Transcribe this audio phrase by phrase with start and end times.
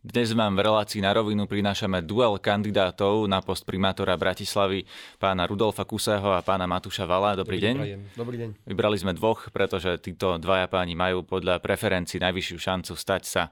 [0.00, 4.88] Dnes vám v relácii na rovinu prinášame duel kandidátov na post primátora Bratislavy,
[5.20, 7.36] pána Rudolfa Kuseho a pána Matúša Vala.
[7.36, 8.16] Dobrý, Dobrý deň.
[8.16, 8.48] Dobrý deň.
[8.64, 13.42] Vybrali sme dvoch, pretože títo dvaja páni majú podľa preferencií najvyššiu šancu stať sa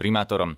[0.00, 0.56] primátorom.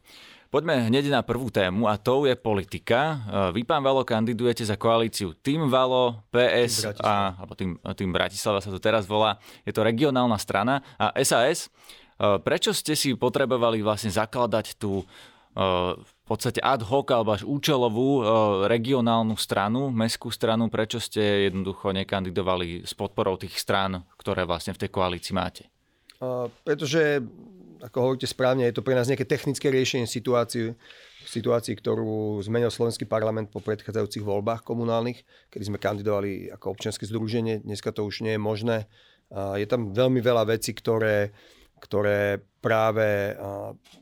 [0.55, 3.19] Poďme hneď na prvú tému a to je politika.
[3.51, 8.63] Vy, pán Valo, kandidujete za koalíciu Tým Valo, PS tým a alebo tým, tým Bratislava
[8.63, 9.35] sa to teraz volá.
[9.67, 11.75] Je to regionálna strana a SAS.
[12.23, 15.03] Prečo ste si potrebovali vlastne zakladať tú
[15.51, 18.23] v podstate ad hoc alebo až účelovú
[18.71, 24.87] regionálnu stranu, mestskú stranu, prečo ste jednoducho nekandidovali s podporou tých strán, ktoré vlastne v
[24.87, 25.67] tej koalícii máte?
[26.63, 27.19] Pretože,
[27.83, 30.71] ako hovoríte správne, je to pre nás nejaké technické riešenie situácií,
[31.27, 37.63] situácii, ktorú zmenil slovenský parlament po predchádzajúcich voľbách komunálnych, kedy sme kandidovali ako občianske združenie.
[37.63, 38.77] Dneska to už nie je možné.
[39.31, 41.31] Je tam veľmi veľa vecí, ktoré
[41.81, 43.33] ktoré práve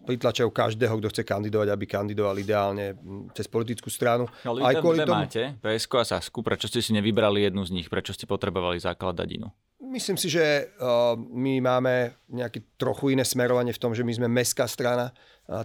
[0.02, 2.98] pritlačajú každého, kto chce kandidovať, aby kandidoval ideálne
[3.32, 4.26] cez politickú stranu.
[4.42, 5.22] Ale Aj kvôli tomu...
[5.24, 9.28] máte, PSK a Sasku, prečo ste si nevybrali jednu z nich, prečo ste potrebovali zakladať
[9.38, 9.48] inú?
[9.78, 10.74] Myslím si, že
[11.32, 15.14] my máme nejaké trochu iné smerovanie v tom, že my sme mestská strana,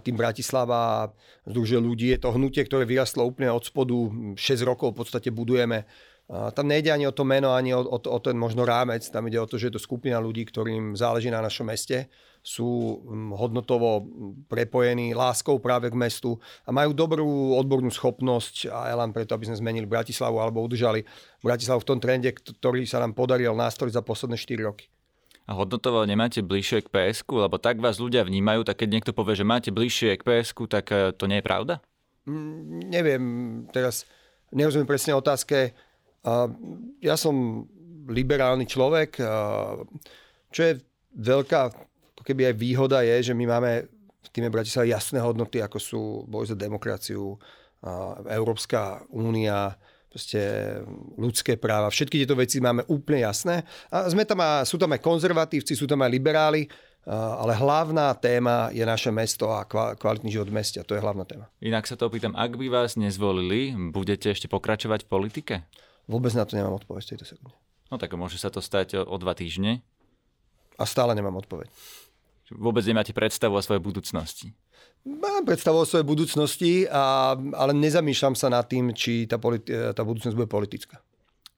[0.00, 1.12] tým Bratislava
[1.44, 2.06] združuje ľudí.
[2.14, 3.92] Je to hnutie, ktoré vyrastlo úplne od spodu.
[4.38, 5.84] 6 rokov v podstate budujeme
[6.28, 9.36] tam nejde ani o to meno, ani o, o, o ten možno rámec, tam ide
[9.36, 12.08] o to, že je to skupina ľudí, ktorým záleží na našom meste,
[12.44, 14.04] sú mm, hodnotovo
[14.48, 16.36] prepojení láskou práve k mestu
[16.68, 21.04] a majú dobrú odbornú schopnosť a len preto, aby sme zmenili Bratislavu alebo udržali
[21.40, 24.92] Bratislavu v tom trende, ktorý sa nám podaril nástroj za posledné 4 roky.
[25.44, 29.36] A hodnotovo nemáte bližšie k PSK, lebo tak vás ľudia vnímajú, tak keď niekto povie,
[29.36, 31.84] že máte bližšie k PSK, tak e, to nie je pravda?
[32.24, 33.24] Mm, neviem,
[33.68, 34.08] teraz
[34.56, 35.76] nerozumiem presne otázke,
[37.04, 37.68] ja som
[38.08, 39.20] liberálny človek,
[40.48, 40.72] čo je
[41.14, 41.92] veľká
[42.24, 43.84] keby aj výhoda je, že my máme
[44.24, 47.36] v týme Bratislava jasné hodnoty, ako sú boj za demokraciu,
[48.32, 49.76] Európska únia,
[50.08, 50.40] proste
[51.20, 51.92] ľudské práva.
[51.92, 53.60] Všetky tieto veci máme úplne jasné.
[53.92, 56.64] A sme tam sú tam aj konzervatívci, sú tam aj liberáli,
[57.04, 60.80] ale hlavná téma je naše mesto a kvalitný život v meste.
[60.80, 61.52] To je hlavná téma.
[61.60, 65.54] Inak sa to opýtam, ak by vás nezvolili, budete ešte pokračovať v politike?
[66.04, 67.56] Vôbec na to nemám odpoveď v tejto sekunde.
[67.88, 69.80] No tak môže sa to stať o, o dva týždne.
[70.76, 71.70] A stále nemám odpoveď.
[72.52, 74.52] Vôbec nemáte predstavu o svojej budúcnosti.
[75.04, 80.00] Mám predstavu o svojej budúcnosti, a, ale nezamýšľam sa nad tým, či tá, politi- tá
[80.00, 81.00] budúcnosť bude politická.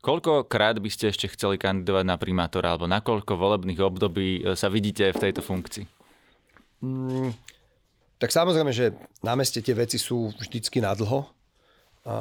[0.02, 4.70] Koľkokrát by ste ešte chceli kandidovať na primátora, alebo na koľko volebných období e, sa
[4.70, 5.86] vidíte v tejto funkcii?
[6.86, 7.34] Mm,
[8.22, 8.94] tak samozrejme, že
[9.26, 11.26] na meste tie veci sú vždycky na dlho
[12.06, 12.16] a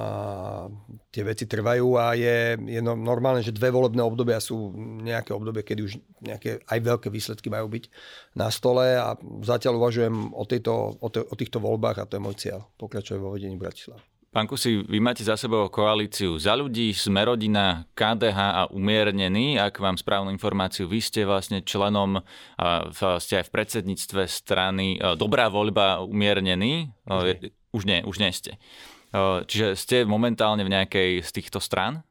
[1.14, 4.74] tie veci trvajú a je, je no, normálne, že dve volebné obdobia sú
[5.06, 5.94] nejaké obdobie, kedy už
[6.26, 7.86] nejaké aj veľké výsledky majú byť
[8.34, 9.14] na stole a
[9.46, 13.20] zatiaľ uvažujem o, tejto, o, te, o týchto voľbách a to je môj cieľ, pokračovať
[13.22, 14.02] vo vedení Bratislava.
[14.34, 19.56] Pán Kusi, vy máte za sebou koalíciu za ľudí, Smerodina, KDH a Umiernený.
[19.56, 22.20] Ak vám správnu informáciu, vy ste vlastne členom,
[23.24, 26.92] ste aj v predsedníctve strany Dobrá voľba Umiernený.
[27.72, 28.60] Už nie, už nie ste.
[29.46, 32.04] Čiže ste momentálne v nejakej z týchto strán?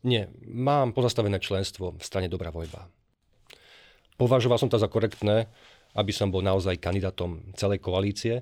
[0.00, 2.88] Nie, mám pozastavené členstvo v strane Dobrá voľba.
[4.16, 5.48] Považoval som to za korektné,
[5.92, 8.40] aby som bol naozaj kandidátom celej koalície.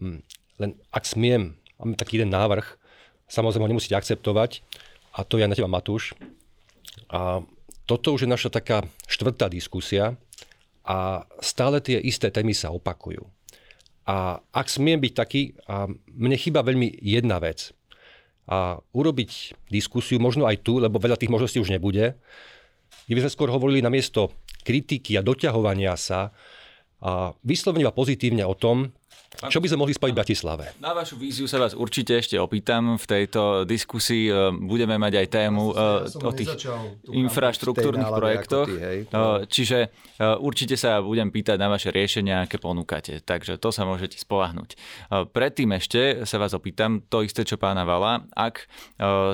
[0.00, 0.24] Hm,
[0.60, 2.64] len ak smiem, mám taký jeden návrh,
[3.28, 4.64] samozrejme ho nemusíte akceptovať,
[5.12, 6.16] a to je na teba Matúš.
[7.12, 7.44] A
[7.84, 10.16] toto už je naša taká štvrtá diskusia
[10.80, 13.20] a stále tie isté témy sa opakujú.
[14.02, 17.70] A ak smiem byť taký, a mne chýba veľmi jedna vec.
[18.50, 22.18] A urobiť diskusiu, možno aj tu, lebo veľa tých možností už nebude,
[23.06, 24.34] kde by sme skôr hovorili na miesto
[24.66, 26.34] kritiky a doťahovania sa
[27.02, 28.94] a vyslovene pozitívne o tom,
[29.50, 30.64] čo by sme mohli spojiť v Bratislave?
[30.78, 34.30] Na vašu víziu sa vás určite ešte opýtam v tejto diskusii.
[34.30, 36.50] E, budeme mať aj tému ja e, o tých
[37.10, 38.68] infraštruktúrnych projektoch.
[38.70, 39.22] Ty, hej, to...
[39.50, 43.18] Čiže e, určite sa budem pýtať na vaše riešenia, aké ponúkate.
[43.18, 44.78] Takže to sa môžete spolahnuť.
[45.34, 48.22] Predtým ešte sa vás opýtam to isté, čo pána Vala.
[48.38, 48.70] Ak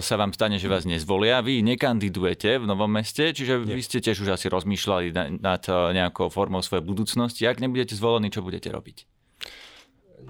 [0.00, 3.76] sa vám stane, že vás nezvolia, vy nekandidujete v Novom meste, čiže Nie.
[3.76, 5.12] vy ste tiež už asi rozmýšľali
[5.42, 7.44] nad nejakou formou svojej budúcnosti.
[7.44, 9.17] Ak nebudete zvolení, čo budete robiť?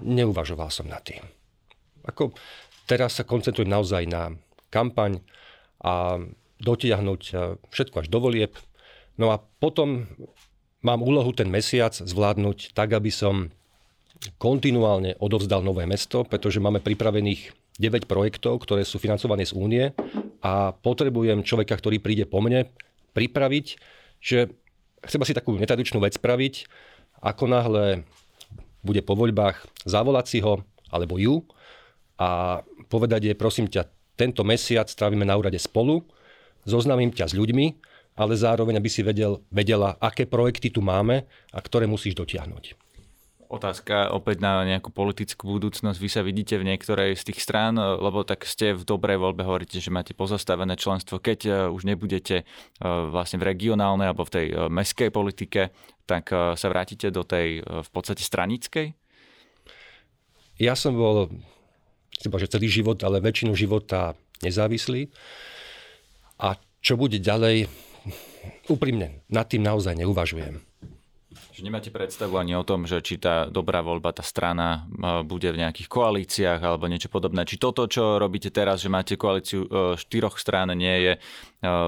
[0.01, 1.21] Neuvažoval som nad tým.
[2.07, 2.33] Ako
[2.89, 4.33] teraz sa koncentrujem naozaj na
[4.73, 5.21] kampaň
[5.79, 6.19] a
[6.59, 7.33] dotiahnuť e,
[7.71, 8.53] všetko až do volieb.
[9.15, 10.11] No a potom
[10.83, 13.51] mám úlohu ten mesiac zvládnuť tak, aby som
[14.35, 19.95] kontinuálne odovzdal nové mesto, pretože máme pripravených 9 projektov, ktoré sú financované z únie
[20.43, 22.67] a potrebujem človeka, ktorý príde po mne,
[23.15, 23.79] pripraviť,
[24.19, 24.51] že
[25.07, 26.67] chcem si takú netradičnú vec spraviť,
[27.23, 28.03] ako náhle
[28.81, 31.45] bude po voľbách zavolať si ho, alebo ju,
[32.19, 32.59] a
[32.91, 33.87] povedať je, prosím ťa,
[34.19, 36.03] tento mesiac trávime na úrade spolu,
[36.67, 37.65] zoznamím ťa s ľuďmi,
[38.19, 41.23] ale zároveň, aby si vedel, vedela, aké projekty tu máme
[41.55, 42.75] a ktoré musíš dotiahnuť.
[43.49, 45.97] Otázka opäť na nejakú politickú budúcnosť.
[45.97, 49.81] Vy sa vidíte v niektorej z tých strán, lebo tak ste v dobrej voľbe, hovoríte,
[49.81, 51.17] že máte pozastavené členstvo.
[51.17, 52.45] Keď e, už nebudete e,
[52.85, 55.73] vlastne v regionálnej alebo v tej meskej politike,
[56.05, 58.97] tak sa vrátite do tej v podstate stranickej?
[60.57, 61.29] Ja som bol,
[62.17, 65.09] že celý život, ale väčšinu života nezávislý.
[66.41, 67.69] A čo bude ďalej,
[68.73, 70.68] úprimne, nad tým naozaj neuvažujem.
[71.59, 75.51] Že nemáte predstavu ani o tom, že či tá dobrá voľba, tá strana e, bude
[75.51, 77.43] v nejakých koalíciách alebo niečo podobné.
[77.43, 81.19] Či toto, čo robíte teraz, že máte koalíciu e, štyroch strán, nie je e,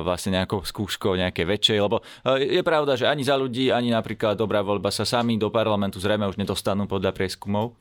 [0.04, 2.04] vlastne nejakou skúškou nejakej väčšej, lebo
[2.36, 6.28] je pravda, že ani za ľudí, ani napríklad dobrá voľba sa sami do parlamentu zrejme
[6.28, 7.80] už nedostanú podľa prieskumov.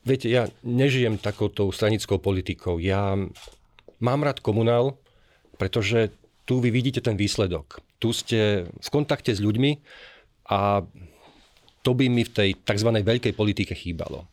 [0.00, 2.80] Viete, ja nežijem takouto stranickou politikou.
[2.80, 3.20] Ja
[4.00, 4.96] mám rád komunál,
[5.60, 6.08] pretože
[6.48, 7.84] tu vy vidíte ten výsledok.
[8.00, 9.84] Tu ste v kontakte s ľuďmi
[10.46, 10.82] a
[11.82, 12.90] to by mi v tej tzv.
[12.90, 14.26] veľkej politike chýbalo.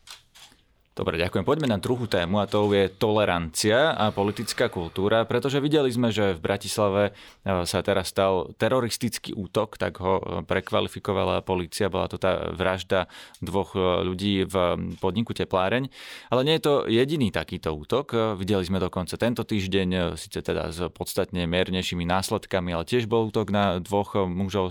[0.94, 1.42] Dobre, ďakujem.
[1.42, 6.38] Poďme na druhú tému a to je tolerancia a politická kultúra, pretože videli sme, že
[6.38, 12.14] v Bratislave e, sa teraz stal teroristický útok, tak ho e, prekvalifikovala policia, bola to
[12.14, 13.10] tá vražda
[13.42, 14.54] dvoch e, ľudí v
[15.02, 15.90] podniku Tepláreň.
[16.30, 18.38] Ale nie je to jediný takýto útok.
[18.38, 23.50] Videli sme dokonca tento týždeň, síce teda s podstatne miernejšími následkami, ale tiež bol útok
[23.50, 24.70] na dvoch mužov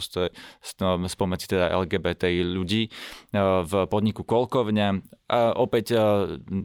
[1.03, 2.87] spomedzi teda LGBTI ľudí
[3.35, 5.03] v podniku Kolkovňa.
[5.33, 5.97] A opäť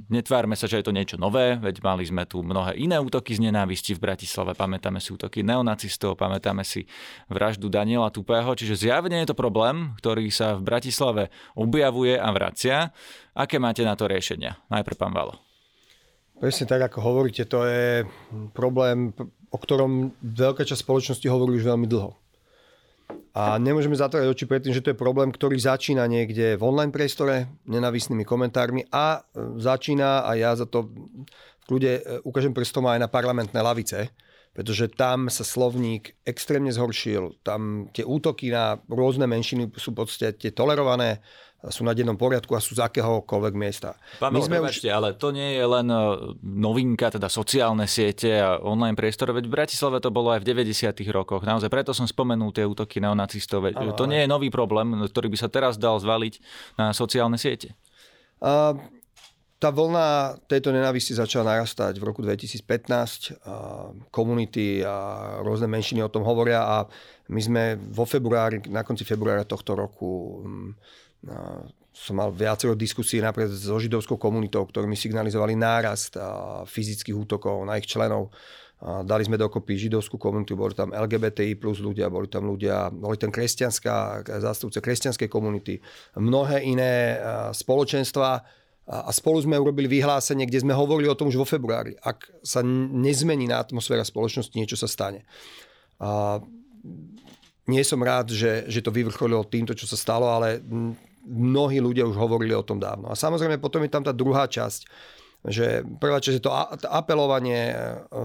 [0.09, 3.50] netvárme sa, že je to niečo nové, veď mali sme tu mnohé iné útoky z
[3.50, 6.89] nenávisti v Bratislave, pamätáme si útoky neonacistov, pamätáme si
[7.29, 11.23] vraždu Daniela Tupého, čiže zjavne je to problém, ktorý sa v Bratislave
[11.59, 12.91] objavuje a vracia.
[13.37, 14.59] Aké máte na to riešenia?
[14.69, 15.39] Najprv pán Valo.
[16.39, 18.06] Presne tak, ako hovoríte, to je
[18.55, 19.11] problém,
[19.51, 22.15] o ktorom veľká časť spoločnosti hovorí už veľmi dlho.
[23.38, 26.90] A nemôžeme zatvárať oči pred tým, že to je problém, ktorý začína niekde v online
[26.90, 32.90] priestore nenavisnými komentármi a e, začína, a ja za to v kľude e, ukážem prstom
[32.90, 34.10] aj na parlamentné lavice,
[34.50, 40.50] pretože tam sa slovník extrémne zhoršil, tam tie útoky na rôzne menšiny sú v podstate
[40.50, 41.22] tolerované,
[41.66, 43.99] sú na dennom poriadku a sú z akéhokoľvek miesta.
[44.22, 44.87] Pán My sme už...
[44.87, 45.99] ale to nie je len e,
[46.46, 50.94] novinka, teda sociálne siete a online priestor, veď v Bratislave to bolo aj v 90.
[51.10, 51.43] rokoch.
[51.43, 53.66] Naozaj preto som spomenul tie útoky neonacistov.
[53.66, 56.38] Veď ano, to nie je nový problém, ktorý by sa teraz dal zvaliť
[56.78, 57.75] na sociálne siete.
[58.38, 58.78] Uh,
[59.58, 63.43] tá vlna tejto nenávisti začala narastať v roku 2015.
[64.14, 66.76] Komunity a rôzne menšiny o tom hovoria a
[67.28, 70.40] my sme vo februári, na konci februára tohto roku
[71.91, 76.15] som mal viacero diskusí napríklad so židovskou komunitou, ktorými signalizovali nárast
[76.70, 78.31] fyzických útokov na ich členov.
[78.79, 83.35] Dali sme dokopy židovskú komunitu, boli tam LGBTI plus ľudia, boli tam ľudia, boli tam
[83.35, 85.82] kresťanská, zástupce kresťanskej komunity,
[86.15, 87.19] mnohé iné
[87.50, 88.38] spoločenstva
[88.88, 91.99] a spolu sme urobili vyhlásenie, kde sme hovorili o tom už vo februári.
[91.99, 95.26] Ak sa nezmení na atmosféra spoločnosti, niečo sa stane.
[95.99, 96.38] A
[97.67, 100.62] nie som rád, že, že to vyvrcholilo týmto, čo sa stalo, ale
[101.29, 103.13] mnohí ľudia už hovorili o tom dávno.
[103.13, 104.89] A samozrejme potom je tam tá druhá časť,
[105.47, 106.51] že prvá časť je to
[106.91, 107.77] apelovanie, e,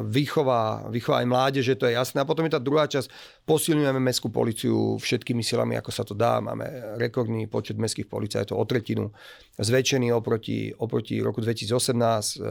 [0.10, 2.26] výchova, výchova aj mládeže, to je jasné.
[2.26, 3.06] A potom je tá druhá časť,
[3.46, 6.42] posilňujeme mestskú policiu všetkými silami, ako sa to dá.
[6.42, 9.14] Máme rekordný počet mestských policajtov o tretinu,
[9.62, 12.42] zväčšený oproti, oproti roku 2018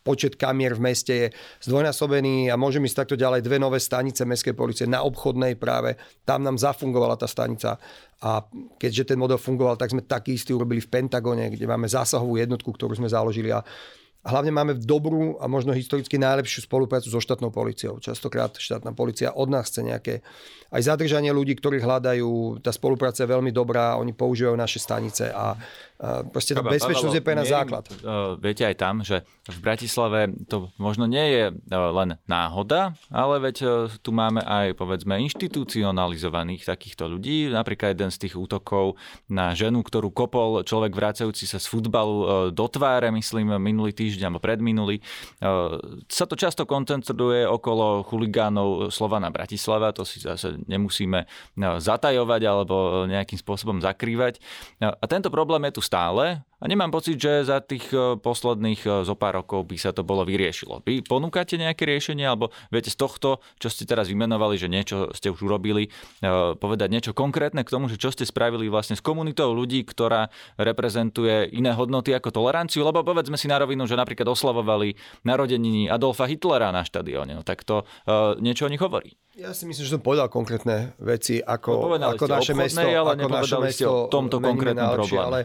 [0.00, 1.26] počet kamier v meste je
[1.68, 3.44] zdvojnásobený a môžeme ísť takto ďalej.
[3.44, 6.00] Dve nové stanice mestskej policie na obchodnej práve.
[6.24, 7.76] Tam nám zafungovala tá stanica
[8.20, 8.44] a
[8.80, 12.72] keďže ten model fungoval, tak sme taký istý urobili v Pentagone, kde máme zásahovú jednotku,
[12.72, 13.64] ktorú sme založili a
[14.20, 17.96] hlavne máme dobrú a možno historicky najlepšiu spoluprácu so štátnou policiou.
[17.96, 20.14] Častokrát štátna policia od nás chce nejaké
[20.70, 22.60] aj zadržanie ľudí, ktorí hľadajú.
[22.60, 25.56] Tá spolupráca je veľmi dobrá, oni používajú naše stanice a
[26.32, 27.84] proste tá bezpečnosť je pre nás základ.
[28.40, 33.56] Viete aj tam, že v Bratislave to možno nie je e, len náhoda, ale veď
[33.60, 33.66] e,
[34.00, 37.52] tu máme aj povedzme inštitucionalizovaných takýchto ľudí.
[37.52, 38.96] Napríklad jeden z tých útokov
[39.28, 44.32] na ženu, ktorú kopol človek vracajúci sa z futbalu e, do tváre, myslím, minulý týždeň
[44.32, 45.02] alebo predminulý.
[46.06, 51.26] Sa to často koncentruje okolo chuligánov Slovana Bratislava, to si zase nemusíme
[51.58, 54.38] zatajovať alebo nejakým spôsobom zakrývať.
[54.80, 58.88] A tento problém je tu stále a nemám pocit, že za tých e, posledných e,
[59.08, 60.84] zo pár rokov by sa to bolo vyriešilo.
[60.84, 65.32] Vy ponúkate nejaké riešenie, alebo viete z tohto, čo ste teraz vymenovali, že niečo ste
[65.32, 65.88] už urobili,
[66.20, 66.30] e,
[66.60, 70.28] povedať niečo konkrétne k tomu, že čo ste spravili vlastne s komunitou ľudí, ktorá
[70.60, 76.28] reprezentuje iné hodnoty ako toleranciu, lebo povedzme si na rovinu, že napríklad oslavovali narodeniny Adolfa
[76.28, 77.88] Hitlera na štadióne, no tak to
[78.38, 79.16] niečo o nich hovorí.
[79.40, 83.28] Ja si myslím, že som povedal konkrétne veci, ako, no, ako naše mesto, ale ako
[83.32, 85.24] naše mesto o tomto konkrétnom probléme.
[85.24, 85.40] Ale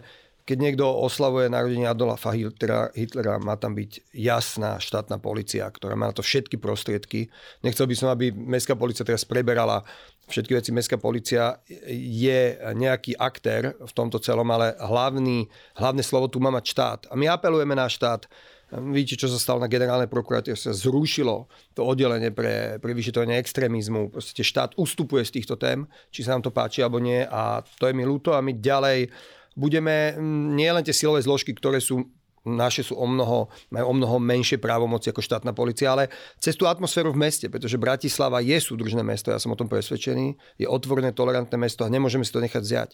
[0.45, 6.13] keď niekto oslavuje narodenie Adolfa Hitlera, Hitlera, má tam byť jasná štátna policia, ktorá má
[6.13, 7.33] na to všetky prostriedky.
[7.65, 9.81] Nechcel by som, aby mestská policia teraz preberala
[10.29, 10.69] všetky veci.
[10.69, 11.57] Mestská policia
[11.89, 15.49] je nejaký aktér v tomto celom, ale hlavný,
[15.81, 16.99] hlavné slovo tu má mať štát.
[17.09, 18.29] A my apelujeme na štát,
[18.73, 21.45] Vidíte, čo sa stalo na generálnej prokuratúre, sa zrušilo
[21.77, 24.09] to oddelenie pre, pre vyšetrovanie extrémizmu.
[24.09, 27.85] Proste štát ustupuje z týchto tém, či sa nám to páči alebo nie a to
[27.85, 29.13] je mi ľúto a my ďalej
[29.55, 32.05] budeme mm, nie len tie silové zložky, ktoré sú
[32.45, 36.69] naše sú o mnoho, majú o mnoho menšie právomoci ako štátna policia, ale cez tú
[36.69, 41.09] atmosféru v meste, pretože Bratislava je súdržné mesto, ja som o tom presvedčený, je otvorené,
[41.09, 42.89] tolerantné mesto a nemôžeme si to nechať zjať.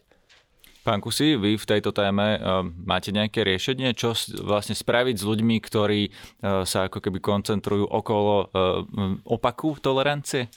[0.82, 5.62] Pán Kusi, vy v tejto téme uh, máte nejaké riešenie, čo vlastne spraviť s ľuďmi,
[5.62, 8.82] ktorí uh, sa ako keby koncentrujú okolo uh,
[9.30, 10.50] opaku tolerancie?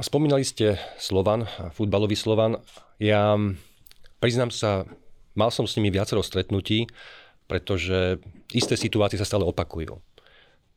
[0.00, 1.44] Spomínali ste Slovan,
[1.76, 2.56] futbalový Slovan.
[2.96, 3.36] Ja
[4.26, 4.82] Priznám sa,
[5.38, 6.90] mal som s nimi viacero stretnutí,
[7.46, 8.18] pretože
[8.50, 10.02] isté situácie sa stále opakujú.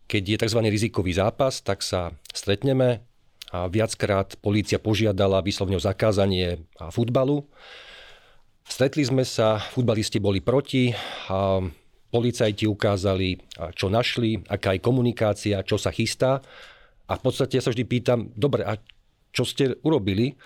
[0.05, 0.61] Keď je tzv.
[0.69, 3.01] rizikový zápas, tak sa stretneme
[3.49, 6.61] a viackrát polícia požiadala vyslovne o zakázanie
[6.93, 7.49] futbalu.
[8.69, 10.93] Stretli sme sa, futbalisti boli proti,
[11.33, 11.57] a
[12.13, 13.33] policajti ukázali,
[13.73, 16.37] čo našli, aká je komunikácia, čo sa chystá.
[17.09, 18.77] A v podstate ja sa vždy pýtam, dobre, a
[19.33, 20.37] čo ste urobili?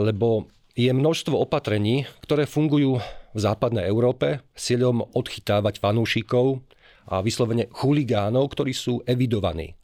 [0.00, 3.00] Lebo je množstvo opatrení, ktoré fungujú
[3.32, 6.64] v západnej Európe s cieľom odchytávať fanúšikov
[7.08, 9.76] a vyslovene chuligánov, ktorí sú evidovaní.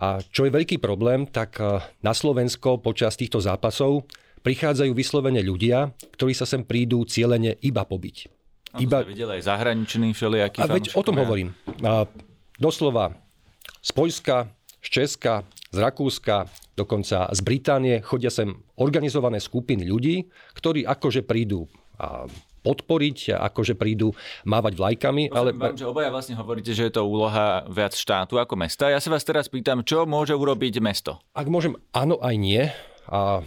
[0.00, 4.08] A čo je veľký problém, tak eh, na Slovensko počas týchto zápasov
[4.42, 8.16] prichádzajú vyslovene ľudia, ktorí sa sem prídu cieľene iba pobiť.
[8.80, 9.04] Iba...
[9.04, 11.52] Ste videli aj zahraničný všelijaký A veď o tom hovorím.
[11.84, 12.08] A
[12.56, 13.12] doslova
[13.84, 14.48] z Poľska,
[14.82, 20.26] z Česka, z Rakúska, dokonca z Británie chodia sem organizované skupiny ľudí,
[20.58, 22.26] ktorí akože prídu a
[22.62, 24.14] podporiť, akože prídu
[24.46, 25.34] mávať vlajkami.
[25.34, 25.50] ale...
[25.54, 28.86] Vám, že obaja vlastne hovoríte, že je to úloha viac štátu ako mesta.
[28.86, 31.18] Ja sa vás teraz pýtam, čo môže urobiť mesto?
[31.34, 32.62] Ak môžem, áno aj nie.
[33.10, 33.42] A,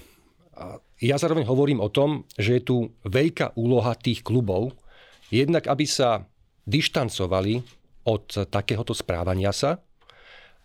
[0.51, 0.63] a
[0.99, 2.77] ja zároveň hovorím o tom, že je tu
[3.07, 4.75] veľká úloha tých klubov,
[5.31, 6.27] jednak aby sa
[6.67, 7.63] dištancovali
[8.05, 9.79] od takéhoto správania sa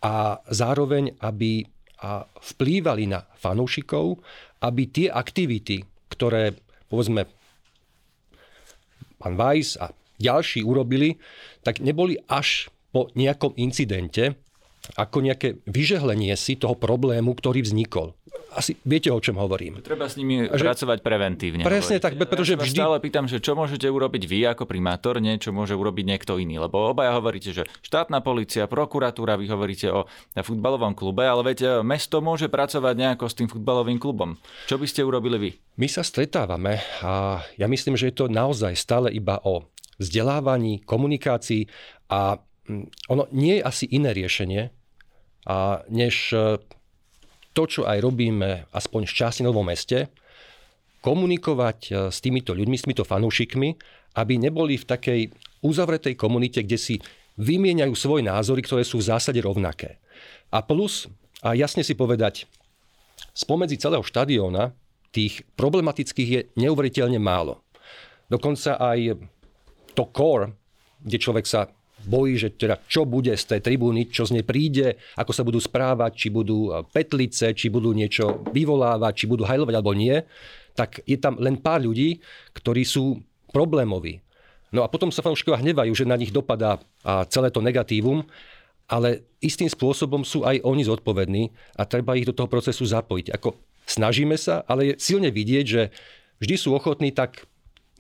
[0.00, 1.64] a zároveň, aby
[2.40, 4.25] vplývali na fanúšikov,
[4.64, 6.57] aby tie aktivity, ktoré
[6.88, 7.28] povedzme
[9.21, 11.21] pán Weiss a ďalší urobili,
[11.61, 14.40] tak neboli až po nejakom incidente,
[14.97, 18.15] ako nejaké vyžehlenie si toho problému, ktorý vznikol
[18.51, 19.79] asi viete, o čom hovorím.
[19.83, 21.63] Treba s nimi že, pracovať preventívne.
[21.63, 22.05] Presne hovoríte.
[22.05, 22.79] tak, pretože ja vždy...
[22.83, 26.59] stále pýtam, že čo môžete urobiť vy ako primátor, niečo môže urobiť niekto iný.
[26.59, 31.69] Lebo obaja hovoríte, že štátna policia, prokuratúra, vy hovoríte o futbalovom klube, ale veď e,
[31.87, 34.35] mesto môže pracovať nejako s tým futbalovým klubom.
[34.67, 35.51] Čo by ste urobili vy?
[35.79, 39.71] My sa stretávame a ja myslím, že je to naozaj stále iba o
[40.01, 41.71] vzdelávaní, komunikácii
[42.11, 44.80] a mm, ono nie je asi iné riešenie,
[45.50, 46.62] a než e,
[47.50, 50.07] to, čo aj robíme, aspoň v časti Novom meste,
[51.02, 53.75] komunikovať e, s týmito ľuďmi, s týmito fanúšikmi,
[54.14, 55.21] aby neboli v takej
[55.66, 56.95] uzavretej komunite, kde si
[57.35, 59.99] vymieňajú svoje názory, ktoré sú v zásade rovnaké.
[60.54, 61.11] A plus,
[61.42, 62.47] a jasne si povedať,
[63.35, 64.71] spomedzi celého štadióna
[65.11, 67.59] tých problematických je neuveriteľne málo.
[68.30, 69.19] Dokonca aj
[69.99, 70.54] to core,
[71.02, 71.66] kde človek sa
[72.07, 75.61] bojí, že teda čo bude z tej tribúny, čo z nej príde, ako sa budú
[75.61, 80.16] správať, či budú e, petlice, či budú niečo vyvolávať, či budú hajlovať alebo nie,
[80.73, 82.23] tak je tam len pár ľudí,
[82.57, 84.23] ktorí sú problémoví.
[84.71, 86.78] No a potom sa fanúšikovia hnevajú, že na nich dopadá
[87.26, 88.23] celé to negatívum,
[88.87, 93.35] ale istým spôsobom sú aj oni zodpovední a treba ich do toho procesu zapojiť.
[93.35, 95.83] Ako snažíme sa, ale je silne vidieť, že
[96.38, 97.50] vždy sú ochotní tak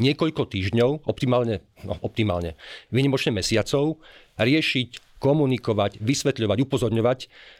[0.00, 2.56] niekoľko týždňov, optimálne, no optimálne,
[2.88, 4.00] vynimočne mesiacov,
[4.40, 7.18] riešiť, komunikovať, vysvetľovať, upozorňovať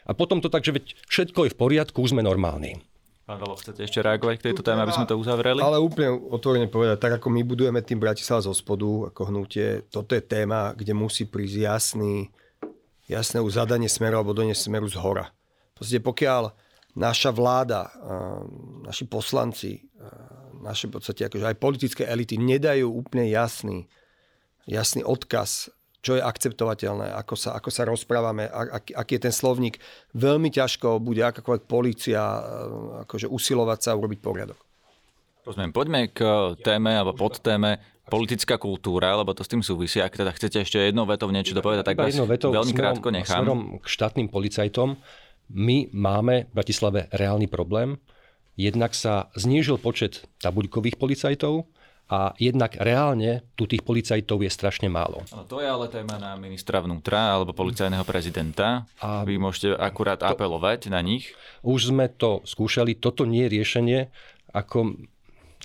[0.08, 2.80] a potom to tak, že veď všetko je v poriadku, už sme normálni.
[3.28, 5.60] Pán Valo, chcete ešte reagovať k tejto téme, aby sme to uzavreli?
[5.62, 10.18] Ale úplne otvorene povedať, tak ako my budujeme tým Bratislava zo spodu, ako hnutie, toto
[10.18, 12.32] je téma, kde musí prísť jasný,
[13.06, 15.30] jasné zadanie smeru alebo doniesť smeru z hora.
[15.76, 16.50] Proste pokiaľ
[16.98, 17.92] naša vláda,
[18.82, 19.78] naši poslanci
[20.60, 23.88] naše v podstate akože aj politické elity nedajú úplne jasný,
[24.68, 29.76] jasný odkaz čo je akceptovateľné, ako sa, ako sa rozprávame, ak, aký je ten slovník.
[30.16, 34.56] Veľmi ťažko bude akákoľvek policia eh, akože usilovať sa urobiť poriadok.
[35.44, 35.72] Rozumiem.
[35.72, 36.20] Poďme k
[36.60, 40.00] téme alebo pod téme politická kultúra, lebo to s tým súvisí.
[40.00, 43.44] Ak teda chcete ešte jednou vetou niečo dopovedať, tak vás vetou, veľmi smerom, krátko nechám.
[43.44, 44.98] Smerom k štátnym policajtom.
[45.50, 47.96] My máme v Bratislave reálny problém.
[48.60, 51.64] Jednak sa znížil počet tabuľkových policajtov,
[52.10, 55.22] a jednak reálne tu tých policajtov je strašne málo.
[55.30, 58.82] No, to je ale téma na ministra vnútra alebo policajného prezidenta.
[58.98, 61.30] A Vy môžete akurát to, apelovať na nich.
[61.62, 64.00] Už sme to skúšali, toto nie je riešenie.
[64.50, 64.98] Ako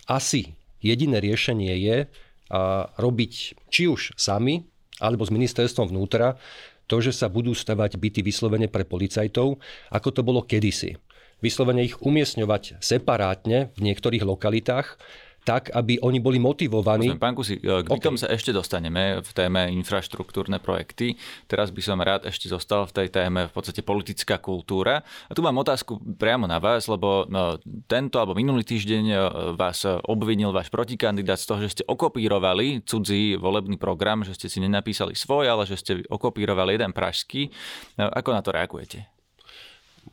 [0.06, 0.54] asi
[0.86, 3.34] jediné riešenie je a, robiť
[3.74, 4.70] či už sami,
[5.02, 6.38] alebo s ministerstvom vnútra,
[6.86, 9.58] to, že sa budú stavať byty vyslovene pre policajtov,
[9.90, 11.02] ako to bolo kedysi.
[11.44, 14.98] Vyslovene ich umiestňovať separátne v niektorých lokalitách
[15.46, 17.14] tak, aby oni boli motivovaní.
[17.14, 18.24] Rozumiem, pán Kusi, k bytom okay.
[18.26, 21.14] sa ešte dostaneme v téme infraštruktúrne projekty.
[21.46, 25.06] Teraz by som rád ešte zostal v tej téme v podstate politická kultúra.
[25.30, 29.18] A tu mám otázku priamo na vás, lebo no, tento alebo minulý týždeň e,
[29.54, 34.58] vás obvinil váš protikandidát z toho, že ste okopírovali cudzí volebný program, že ste si
[34.58, 37.54] nenapísali svoj, ale že ste okopírovali jeden pražský.
[38.02, 39.15] No, ako na to reagujete?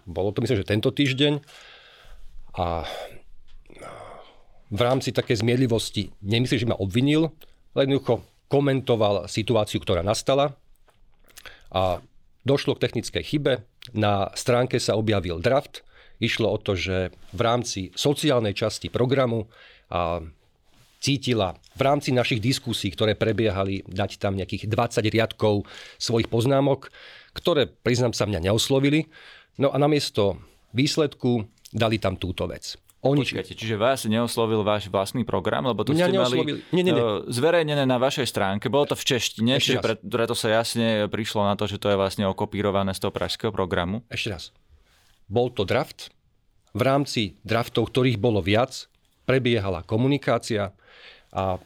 [0.07, 1.43] Bolo to myslím, že tento týždeň.
[2.59, 2.85] A
[4.73, 7.33] v rámci také zmiedlivosti, nemyslím, že ma obvinil,
[7.77, 10.57] len jednoducho komentoval situáciu, ktorá nastala
[11.73, 12.05] a
[12.45, 13.53] došlo k technickej chybe.
[13.97, 15.85] Na stránke sa objavil draft.
[16.21, 19.49] Išlo o to, že v rámci sociálnej časti programu
[19.89, 20.23] a
[21.03, 25.67] cítila v rámci našich diskusí, ktoré prebiehali, dať tam nejakých 20 riadkov
[25.99, 26.95] svojich poznámok,
[27.35, 29.11] ktoré, priznám sa, mňa neoslovili.
[29.61, 30.41] No a namiesto
[30.73, 32.77] výsledku dali tam túto vec.
[33.03, 33.27] Oni...
[33.27, 36.39] Počkajte, čiže vás neoslovil váš vlastný program, lebo to Mňa ste mali
[36.71, 37.03] nie, nie, nie.
[37.03, 38.71] Eh, zverejnené na vašej stránke.
[38.71, 41.91] Bolo to v češtine, Ešte čiže pre, preto sa jasne prišlo na to, že to
[41.91, 44.07] je vlastne okopírované z toho pražského programu.
[44.07, 44.45] Ešte raz.
[45.27, 46.15] Bol to draft.
[46.79, 48.87] V rámci draftov, ktorých bolo viac,
[49.27, 50.71] prebiehala komunikácia
[51.35, 51.59] a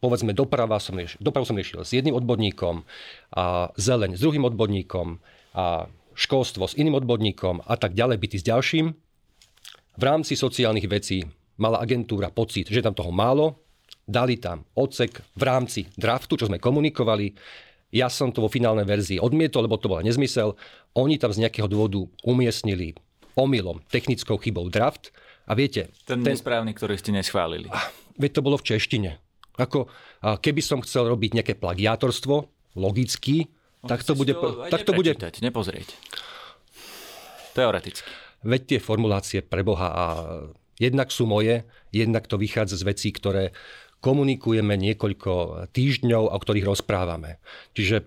[0.00, 2.88] povedzme doprava som riešil, dopravu som riešil s jedným odborníkom,
[3.36, 5.20] a zeleň s druhým odborníkom,
[5.54, 8.86] a školstvo s iným odborníkom a tak ďalej, byty s ďalším
[9.94, 11.22] v rámci sociálnych vecí
[11.54, 13.62] mala agentúra pocit, že tam toho málo,
[14.02, 17.30] dali tam odsek v rámci draftu, čo sme komunikovali.
[17.94, 20.58] Ja som to vo finálnej verzii odmietol, lebo to bol nezmysel.
[20.98, 22.98] Oni tam z nejakého dôvodu umiestnili
[23.38, 25.14] omylom, technickou chybou draft.
[25.46, 25.94] A viete...
[26.02, 27.70] Ten, ten nesprávny, ktorý ste neschválili.
[28.18, 29.22] Veď to bolo v češtine.
[29.54, 29.86] Ako,
[30.42, 33.46] keby som chcel robiť nejaké plagiátorstvo, logicky,
[33.86, 34.32] tak to bude...
[34.34, 35.14] To tak to bude...
[35.16, 35.88] nepozrieť.
[37.54, 38.10] Teoreticky.
[38.44, 40.04] Veď tie formulácie pre Boha a
[40.76, 43.56] jednak sú moje, jednak to vychádza z vecí, ktoré
[44.04, 47.40] komunikujeme niekoľko týždňov, o ktorých rozprávame.
[47.72, 48.04] Čiže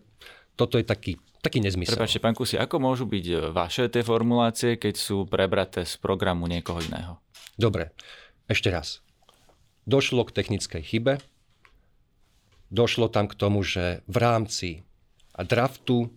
[0.54, 1.98] toto je taký, taký nezmysel.
[1.98, 6.78] Prepačte, pán Kusi, ako môžu byť vaše tie formulácie, keď sú prebraté z programu niekoho
[6.86, 7.18] iného?
[7.58, 7.98] Dobre,
[8.46, 9.02] ešte raz.
[9.90, 11.14] Došlo k technickej chybe,
[12.70, 14.70] došlo tam k tomu, že v rámci
[15.46, 16.10] draftu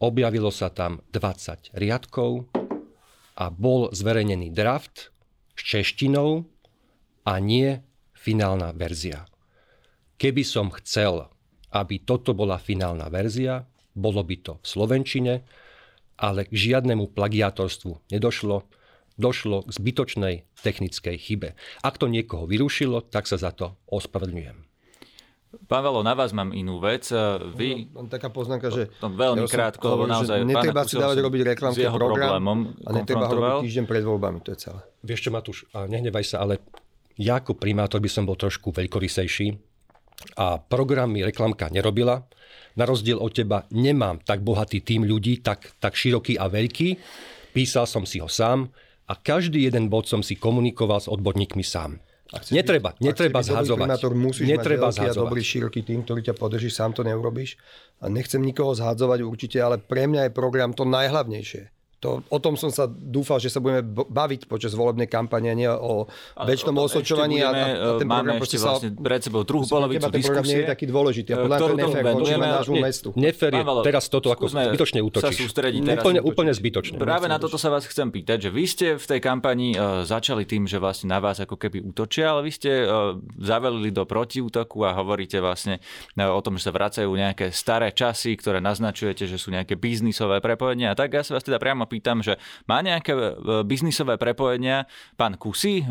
[0.00, 2.48] objavilo sa tam 20 riadkov,
[3.36, 5.12] a bol zverejnený draft
[5.52, 6.48] s češtinou
[7.28, 7.84] a nie
[8.16, 9.28] finálna verzia.
[10.16, 11.28] Keby som chcel,
[11.76, 15.34] aby toto bola finálna verzia, bolo by to v Slovenčine,
[16.16, 18.64] ale k žiadnemu plagiátorstvu nedošlo,
[19.20, 21.52] došlo k zbytočnej technickej chybe.
[21.84, 24.65] Ak to niekoho vyrušilo, tak sa za to ospravedlňujem.
[25.64, 27.08] Pán Valo, na vás mám inú vec.
[27.56, 27.88] Vy...
[27.96, 28.92] No, taká poznámka, že...
[29.00, 30.44] To veľmi ja krátko, lebo naozaj...
[30.44, 32.44] Netreba si dávať robiť reklamný program
[32.84, 34.80] a netreba ho robiť týždeň pred voľbami, to je celé.
[35.00, 36.60] Vieš čo, Matúš, nehnevaj sa, ale
[37.16, 39.56] ja ako primátor by som bol trošku veľkorysejší
[40.36, 42.28] a program mi reklamka nerobila.
[42.76, 46.88] Na rozdiel od teba nemám tak bohatý tým ľudí, tak, tak široký a veľký.
[47.56, 48.68] Písal som si ho sám
[49.08, 52.04] a každý jeden bod som si komunikoval s odborníkmi sám.
[52.50, 53.86] Netreba, byť, netreba zhadzovať.
[53.86, 55.22] Primátor, musíš netreba mať zhadzovať.
[55.30, 57.54] dobrý široký tým, ktorý ťa podrží, sám to neurobíš.
[58.02, 61.75] A nechcem nikoho zhadzovať určite, ale pre mňa je program to najhlavnejšie.
[62.06, 66.06] To, o tom som sa dúfal, že sa budeme baviť počas volebnej kampane, nie o
[66.38, 67.42] väčšnom osočovaní.
[67.42, 70.06] A, a ten máme ešte sa, vlastne pred sebou druhú polovicu
[70.46, 71.34] nie je taký dôležitý.
[71.34, 73.08] A podľa ktorú nefér voči nášmu mestu.
[73.18, 75.50] Nefér je teraz toto ako zbytočne útočíš.
[75.50, 76.94] Úplne, úplne zbytočne.
[76.94, 80.46] Práve na toto sa vás chcem pýtať, že vy ste v tej kampani uh, začali
[80.46, 82.70] tým, že vlastne na vás ako keby útočia, ale vy ste
[83.40, 85.82] zavelili do protiútoku a hovoríte vlastne
[86.14, 90.92] o tom, že sa vracajú nejaké staré časy, ktoré naznačujete, že sú nejaké biznisové prepojenia.
[90.92, 93.22] A tak ja sa vás teda priamo pýtam, že má nejaké e,
[93.62, 95.84] biznisové prepojenia pán Kusy?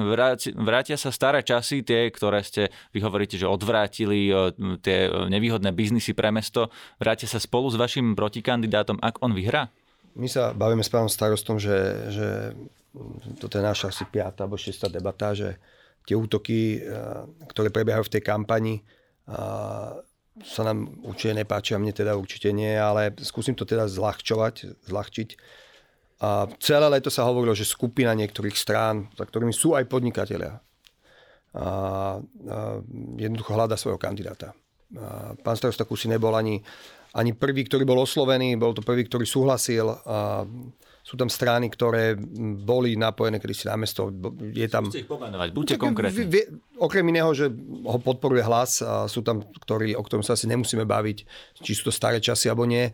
[0.56, 4.30] Vrátia sa staré časy, tie, ktoré ste, vy hovoríte, že odvrátili
[4.82, 6.74] tie nevýhodné biznisy pre mesto.
[6.98, 9.70] Vrátia sa spolu s vašim protikandidátom, ak on vyhrá?
[10.16, 11.76] My sa bavíme s pánom starostom, že,
[12.12, 12.28] že
[13.44, 15.60] toto je naša asi piata alebo šiesta debata, že
[16.08, 16.80] tie útoky,
[17.52, 18.80] ktoré prebiehajú v tej kampani,
[20.44, 25.30] sa nám určite nepáči a mne teda určite nie, ale skúsim to teda zľahčovať, zľahčiť.
[26.24, 30.60] A celé leto sa hovorilo, že skupina niektorých strán, za ktorými sú aj podnikatelia, a,
[31.60, 31.68] a
[33.20, 34.56] jednoducho hľada svojho kandidáta.
[34.96, 36.60] A pán starosta Kusy nebol ani,
[37.16, 39.92] ani prvý, ktorý bol oslovený, bol to prvý, ktorý súhlasil.
[40.08, 40.48] A
[41.06, 42.18] sú tam strany, ktoré
[42.66, 44.10] boli napojené kedy si na mesto.
[44.42, 44.90] Je tam...
[44.90, 46.26] Chcete ich pomenovať, buďte konkrétni.
[46.82, 47.46] Okrem iného, že
[47.86, 51.18] ho podporuje hlas, a sú tam, ktorí, o ktorom sa asi nemusíme baviť,
[51.62, 52.90] či sú to staré časy alebo nie.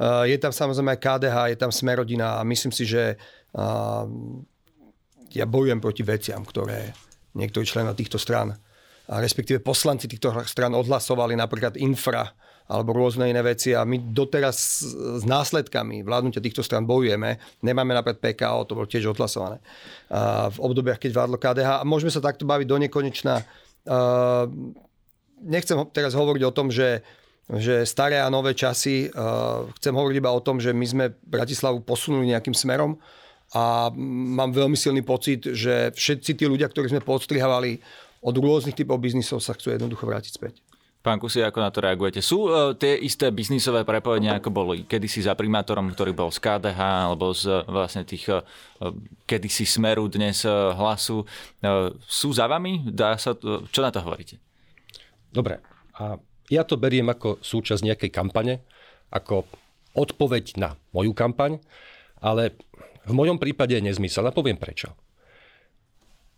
[0.00, 3.16] Je tam samozrejme aj KDH, je tam Smerodina a myslím si, že
[5.32, 6.92] ja bojujem proti veciam, ktoré
[7.36, 8.52] niektorí členovia týchto stran,
[9.06, 12.26] a respektíve poslanci týchto stran odhlasovali, napríklad infra,
[12.66, 17.38] alebo rôzne iné veci a my doteraz s následkami vládnutia týchto stran bojujeme.
[17.62, 19.62] Nemáme napríklad PKO, to bolo tiež odhlasované
[20.50, 23.46] v obdobiach, keď vládlo KDH a môžeme sa takto baviť do nekonečna.
[25.46, 27.06] Nechcem teraz hovoriť o tom, že
[27.46, 29.06] že staré a nové časy.
[29.78, 32.98] Chcem hovoriť iba o tom, že my sme Bratislavu posunuli nejakým smerom
[33.54, 37.78] a mám veľmi silný pocit, že všetci tí ľudia, ktorí sme podstrihávali
[38.26, 40.66] od rôznych typov biznisov, sa chcú jednoducho vrátiť späť.
[41.06, 42.18] Pán Kusy, ako na to reagujete?
[42.18, 46.80] Sú uh, tie isté biznisové prepojenia, ako boli kedysi za primátorom, ktorý bol z KDH,
[46.82, 48.42] alebo z vlastne tých uh,
[49.22, 51.22] kedysi Smeru, dnes uh, Hlasu.
[51.62, 52.82] Uh, sú za vami?
[52.90, 54.42] Dá sa to, čo na to hovoríte?
[55.30, 55.62] Dobre.
[55.94, 56.18] A
[56.50, 58.62] ja to beriem ako súčasť nejakej kampane,
[59.10, 59.46] ako
[59.96, 61.58] odpoveď na moju kampaň,
[62.20, 62.54] ale
[63.06, 64.92] v mojom prípade je nezmysel a poviem prečo.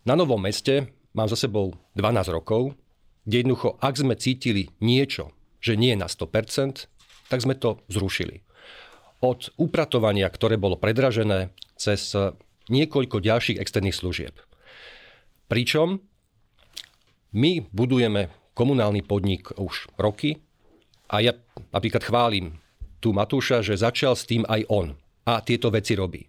[0.07, 2.77] Na Novom meste mám za sebou 12 rokov,
[3.25, 6.87] kde jednoducho, ak sme cítili niečo, že nie je na 100%,
[7.29, 8.41] tak sme to zrušili.
[9.19, 12.15] Od upratovania, ktoré bolo predražené, cez
[12.71, 14.35] niekoľko ďalších externých služieb.
[15.51, 15.99] Pričom
[17.35, 20.43] my budujeme komunálny podnik už roky
[21.07, 21.31] a ja
[21.71, 22.59] napríklad chválim
[22.99, 26.27] tu Matúša, že začal s tým aj on a tieto veci robí.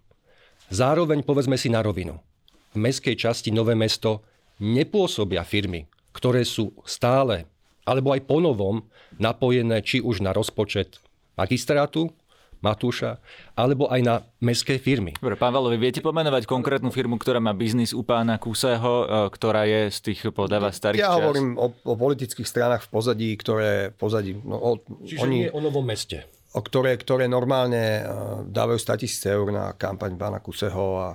[0.71, 2.23] Zároveň povedzme si na rovinu.
[2.71, 4.23] V meskej časti Nové mesto
[4.63, 7.51] nepôsobia firmy, ktoré sú stále
[7.83, 8.87] alebo aj ponovom
[9.19, 11.03] napojené či už na rozpočet
[11.35, 12.15] magistrátu,
[12.61, 13.17] Matúša,
[13.57, 15.17] alebo aj na mestské firmy.
[15.17, 19.65] Dobre, pán Valovi, viete pomenovať konkrétnu firmu, ktorá má biznis u pána Kuseho, e, ktorá
[19.65, 21.25] je z tých podáva starých Ja čas?
[21.25, 24.37] hovorím o, o politických stranách v pozadí, ktoré pozadí...
[24.45, 24.71] No, o,
[25.05, 26.29] Čiže oni, nie o novom meste.
[26.51, 31.09] O ktoré, ktoré normálne uh, dávajú 100 tisíc eur na kampaň pána Kuseho a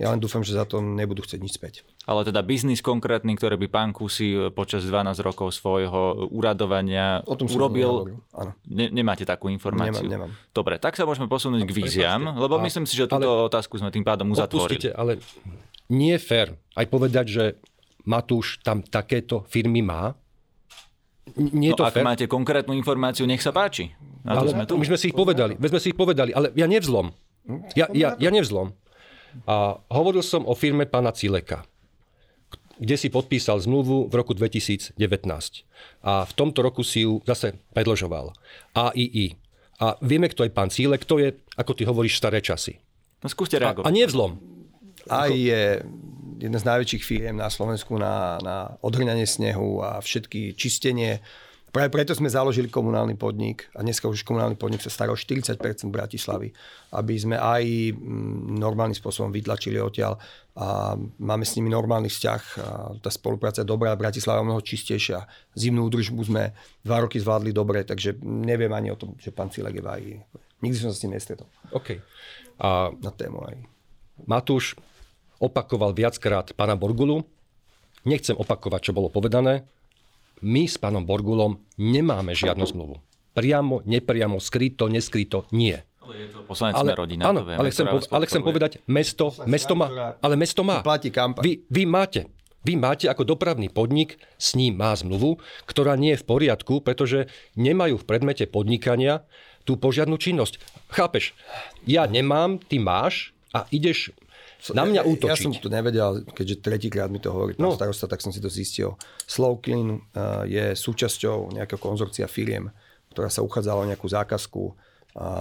[0.00, 1.74] ja len dúfam, že za to nebudú chcieť nič späť
[2.08, 7.36] ale teda biznis konkrétny, ktorý by pán Kusy e, počas 12 rokov svojho uradovania o
[7.36, 8.16] tom urobil.
[8.64, 10.08] Ne, nemáte takú informáciu?
[10.08, 10.48] Nemám, nemám.
[10.56, 13.76] Dobre, tak sa môžeme posunúť k víziám, lebo a, myslím si, že túto ale, otázku
[13.76, 14.88] sme tým pádom uzatvorili.
[14.96, 15.20] ale
[15.92, 17.44] nie je fér aj povedať, že
[18.08, 20.16] Matúš tam takéto firmy má.
[21.36, 22.04] Nie no, to ak fér.
[22.06, 23.92] máte konkrétnu informáciu, nech sa páči.
[24.24, 24.78] Na ale sme tu.
[24.78, 27.12] My sme si ich povedali, my sme si ich povedali, ale ja nevzlom.
[27.76, 28.76] Ja, ja, ja nevzlom.
[29.48, 31.64] A hovoril som o firme pána Cileka
[32.78, 34.94] kde si podpísal zmluvu v roku 2019.
[36.06, 38.32] A v tomto roku si ju zase predložoval.
[38.72, 39.34] AII.
[39.82, 42.78] A vieme, kto je pán Cílek, kto je, ako ty hovoríš, staré časy.
[43.22, 43.86] No skúste reagovať.
[43.86, 44.38] A, a nie vzlom.
[45.10, 45.62] AI je
[46.38, 51.18] jedna z najväčších firiem na Slovensku na, na odhrňanie snehu a všetky čistenie
[51.68, 55.60] Práve preto sme založili komunálny podnik a dneska už komunálny podnik sa stará o 40%
[55.92, 56.48] Bratislavy,
[56.96, 60.16] aby sme aj mm, normálnym spôsobom vytlačili odtiaľ
[60.56, 62.42] a máme s nimi normálny vzťah.
[62.64, 65.28] A tá spolupráca je dobrá, Bratislava je mnoho čistejšia.
[65.52, 69.84] Zimnú údržbu sme dva roky zvládli dobre, takže neviem ani o tom, že pán Cilek
[69.84, 69.84] je
[70.64, 71.46] Nikdy som sa s tým nestretol.
[71.76, 72.00] OK.
[72.64, 73.60] A na tému aj.
[74.24, 74.74] Matúš
[75.38, 77.24] opakoval viackrát pána Borgulu.
[78.06, 79.66] Nechcem opakovať, čo bolo povedané
[80.42, 82.96] my s pánom Borgulom nemáme žiadnu zmluvu.
[83.34, 85.78] Priamo, nepriamo, skryto, neskryto, nie.
[86.02, 86.40] Ale je to
[86.72, 90.64] ale, rodina, áno, to vieme, ale, chcem, ale chcem povedať, mesto, mesto má, ale mesto
[90.64, 90.80] má.
[90.80, 92.32] Platí Vy, vy máte,
[92.64, 95.36] vy máte ako dopravný podnik, s ním má zmluvu,
[95.68, 97.28] ktorá nie je v poriadku, pretože
[97.60, 99.28] nemajú v predmete podnikania
[99.68, 100.56] tú požiadnu činnosť.
[100.88, 101.36] Chápeš?
[101.84, 104.16] Ja nemám, ty máš a ideš
[104.74, 105.30] na mňa útočiť.
[105.30, 107.74] Ja som to nevedel, keďže tretíkrát mi to hovorí no.
[107.74, 108.98] starosta, tak som si to zistil.
[109.24, 112.68] Slow Clean uh, je súčasťou nejakého konzorcia firiem,
[113.14, 114.74] ktorá sa uchádzala o nejakú zákazku.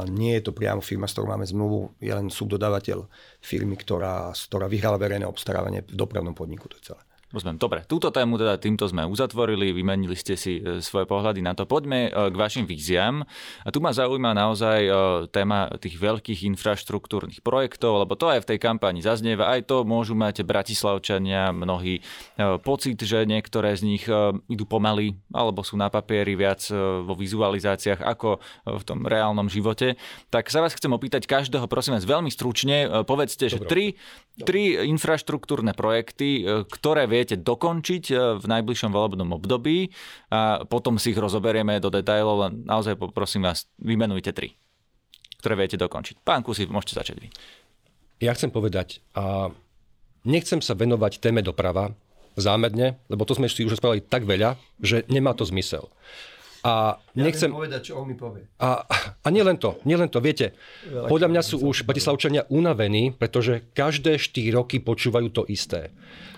[0.10, 3.06] Nie je to priamo firma, s ktorou máme zmluvu, je len subdodávateľ
[3.46, 6.66] firmy, ktorá, ktorá vyhrala verejné obstarávanie v dopravnom podniku.
[6.72, 7.02] To je celé.
[7.28, 7.60] Rozumiem.
[7.60, 11.68] Dobre, túto tému teda týmto sme uzatvorili, vymenili ste si e, svoje pohľady na to.
[11.68, 13.20] Poďme e, k vašim víziám.
[13.64, 14.92] A tu ma zaujíma naozaj e,
[15.28, 19.52] téma tých veľkých infraštruktúrnych projektov, lebo to aj v tej kampani zaznieva.
[19.52, 22.00] Aj to môžu mať bratislavčania mnohí
[22.64, 24.04] pocit, že niektoré z nich
[24.48, 26.64] idú pomaly, alebo sú na papieri viac
[27.04, 30.00] vo vizualizáciách ako v tom reálnom živote.
[30.32, 33.98] Tak sa vás chcem opýtať každého, prosím vás, veľmi stručne, povedzte, že tri,
[34.46, 39.90] tri infraštruktúrne projekty, ktoré viete dokončiť e, v najbližšom volebnom období
[40.30, 44.54] a potom si ich rozoberieme do detajlov, len naozaj poprosím vás, vymenujte tri,
[45.42, 46.22] ktoré viete dokončiť.
[46.22, 47.28] Pán Kusy, môžete začať vy.
[48.22, 49.50] Ja chcem povedať, a
[50.26, 51.94] nechcem sa venovať téme doprava
[52.38, 55.90] zámerne, lebo to sme si už spravili tak veľa, že nemá to zmysel.
[56.66, 57.54] A ja nechcem...
[57.54, 58.46] povedať, čo on mi povie.
[58.58, 58.82] A,
[59.22, 63.14] a nie len to, nie len to, viete, Veľa podľa mňa sú už Bratislavčania unavení,
[63.14, 65.94] pretože každé 4 roky počúvajú to isté.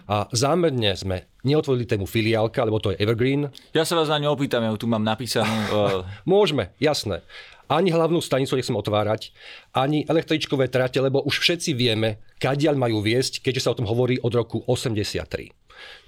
[0.09, 3.53] A zámerne sme neotvorili tému filiálka, lebo to je Evergreen.
[3.77, 5.53] Ja sa vás na ňu opýtam, ja tu mám napísanú.
[5.69, 6.01] Uh...
[6.25, 7.21] Môžeme, jasné.
[7.69, 9.29] Ani hlavnú stanicu nechcem otvárať,
[9.77, 14.17] ani električkové trate, lebo už všetci vieme, kadiaľ majú viesť, keďže sa o tom hovorí
[14.17, 15.53] od roku 83.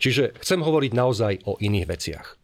[0.02, 2.41] Čiže chcem hovoriť naozaj o iných veciach.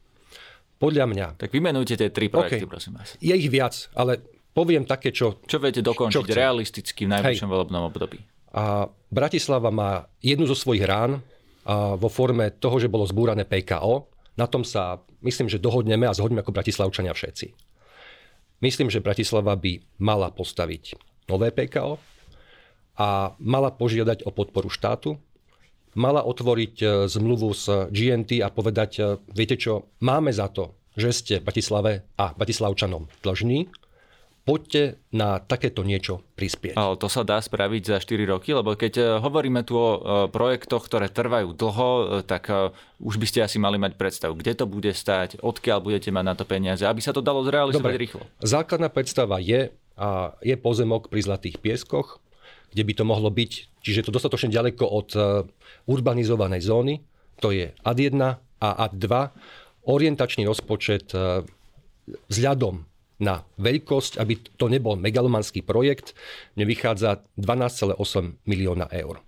[0.78, 1.28] Podľa mňa...
[1.42, 2.70] Tak vymenujte tie tri projekty, okay.
[2.70, 3.18] prosím vás.
[3.18, 4.22] Je ich viac, ale
[4.54, 5.42] poviem také, čo...
[5.46, 8.22] Čo viete dokončiť čo realisticky v najbližšom volebnom období?
[8.54, 11.22] A Bratislava má jednu zo svojich rán,
[12.00, 14.08] vo forme toho, že bolo zbúrané PKO.
[14.40, 17.52] Na tom sa myslím, že dohodneme a zhodneme ako Bratislavčania všetci.
[18.64, 20.96] Myslím, že Bratislava by mala postaviť
[21.28, 22.00] nové PKO
[22.98, 25.20] a mala požiadať o podporu štátu,
[25.98, 29.02] mala otvoriť e, zmluvu s GNT a povedať, e,
[29.34, 33.66] viete čo, máme za to, že ste Bratislave a Bratislavčanom dlžní,
[34.48, 36.80] poďte na takéto niečo prispieť.
[36.80, 39.90] Ale to sa dá spraviť za 4 roky, lebo keď e, hovoríme tu o
[40.30, 42.48] projektoch, ktoré trvajú dlho, tak
[43.02, 46.36] už by ste asi mali mať predstavu, kde to bude stať, odkiaľ budete mať na
[46.38, 48.06] to peniaze, aby sa to dalo zrealizovať Dobre.
[48.06, 48.24] rýchlo.
[48.46, 52.22] Základná predstava je, a je pozemok pri Zlatých pieskoch,
[52.72, 53.52] kde by to mohlo byť,
[53.82, 55.10] čiže je to dostatočne ďaleko od
[55.88, 57.00] urbanizovanej zóny,
[57.40, 58.22] to je AD1
[58.60, 59.08] a AD2.
[59.88, 61.16] Orientačný rozpočet
[62.28, 62.84] vzhľadom
[63.18, 66.14] na veľkosť, aby to nebol megalomanský projekt,
[66.54, 67.98] mne vychádza 12,8
[68.46, 69.22] milióna eur.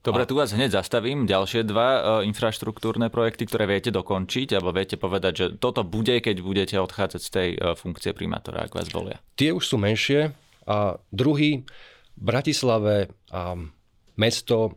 [0.00, 1.28] Dobre, tu vás hneď zastavím.
[1.28, 6.40] Ďalšie dva e, infraštruktúrne projekty, ktoré viete dokončiť, alebo viete povedať, že toto bude, keď
[6.40, 9.20] budete odchádzať z tej e, funkcie primátora, ak vás volia.
[9.36, 10.32] Tie už sú menšie.
[10.64, 11.68] A druhý,
[12.20, 13.56] Bratislave a
[14.20, 14.76] mesto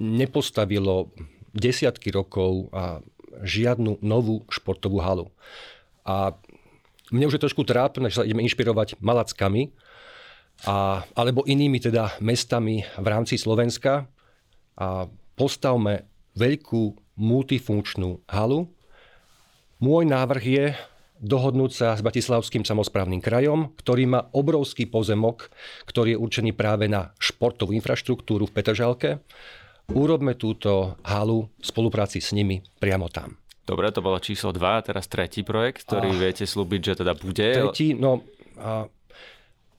[0.00, 1.12] nepostavilo
[1.54, 3.04] desiatky rokov a
[3.44, 5.30] žiadnu novú športovú halu.
[6.02, 6.34] A
[7.12, 9.70] mne už je trošku trápne, že sa ideme inšpirovať Malackami,
[10.64, 14.06] a, alebo inými teda mestami v rámci Slovenska
[14.78, 16.06] a postavme
[16.38, 18.70] veľkú multifunkčnú halu.
[19.82, 20.66] Môj návrh je
[21.20, 25.48] dohodnúť sa s Bratislavským samozprávnym krajom, ktorý má obrovský pozemok,
[25.86, 29.10] ktorý je určený práve na športovú infraštruktúru v Petržalke.
[29.94, 33.36] Urobme túto halu v spolupráci s nimi priamo tam.
[33.64, 36.18] Dobre, to bolo číslo 2, teraz tretí projekt, ktorý a...
[36.20, 37.48] viete slúbiť, že teda bude.
[37.48, 38.20] Tretí, no
[38.60, 38.88] a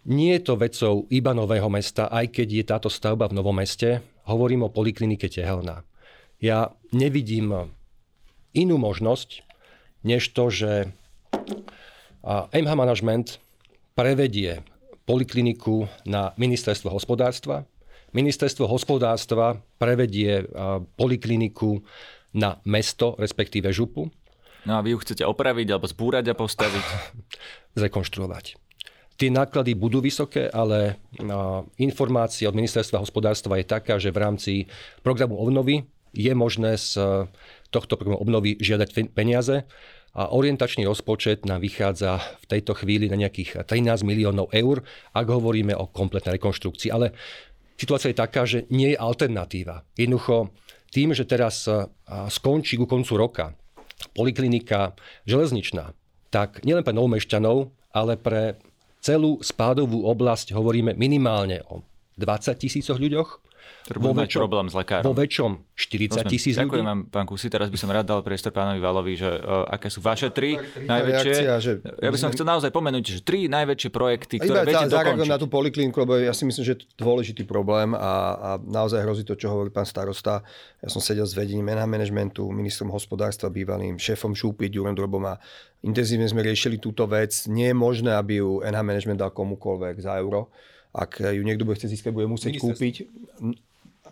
[0.06, 4.02] nie je to vecou iba Nového mesta, aj keď je táto stavba v Novom meste.
[4.26, 5.86] Hovorím o poliklinike Tehelná.
[6.42, 7.74] Ja nevidím
[8.54, 9.46] inú možnosť,
[10.06, 10.94] než to, že
[12.56, 13.38] MH Management
[13.94, 14.66] prevedie
[15.06, 17.64] polikliniku na ministerstvo hospodárstva.
[18.16, 20.48] Ministerstvo hospodárstva prevedie
[20.98, 21.84] polikliniku
[22.36, 24.10] na mesto, respektíve župu.
[24.66, 26.86] No a vy ju chcete opraviť alebo zbúrať a postaviť?
[27.80, 28.58] Zrekonštruovať.
[29.16, 31.00] Tie náklady budú vysoké, ale
[31.80, 34.54] informácia od ministerstva hospodárstva je taká, že v rámci
[35.08, 37.00] programu obnovy je možné z
[37.72, 39.64] tohto programu obnovy žiadať peniaze
[40.16, 44.80] a orientačný rozpočet nám vychádza v tejto chvíli na nejakých 13 miliónov eur,
[45.12, 46.88] ak hovoríme o kompletnej rekonštrukcii.
[46.88, 47.12] Ale
[47.76, 49.84] situácia je taká, že nie je alternatíva.
[50.00, 50.56] Jednoducho
[50.96, 51.68] tým, že teraz
[52.32, 53.52] skončí ku koncu roka
[54.16, 54.96] poliklinika
[55.28, 55.92] železničná,
[56.32, 58.56] tak nielen pre novomešťanov, ale pre
[59.04, 61.84] celú spádovú oblasť hovoríme minimálne o
[62.16, 63.44] 20 tisícoch ľuďoch
[63.86, 65.06] Ktorý vo väčšom, problém s lekárom.
[65.06, 66.66] Vo väčšom 40 tisíc ľudí.
[66.66, 67.54] Ďakujem vám, pán Kusi.
[67.54, 71.34] Teraz by som rád dal priestor pánovi Valovi, že uh, aké sú vaše tri najväčšie.
[71.38, 75.30] Reakcia, že ja by som chcel naozaj pomenúť, že tri najväčšie projekty, ktoré viete dokončiť.
[75.30, 79.06] na tú polikliniku, lebo ja si myslím, že je to dôležitý problém a, a naozaj
[79.06, 80.42] hrozí to, čo hovorí pán starosta.
[80.82, 85.38] Ja som sedel s vedením NH managementu, ministrom hospodárstva, bývalým šéfom Šúpi, Ďurom Drobom a
[85.86, 87.46] intenzívne sme riešili túto vec.
[87.46, 90.50] Nie je možné, aby ju NH management dal komukoľvek za euro
[90.96, 93.12] ak ju niekto bude chcieť získať, bude musieť kúpiť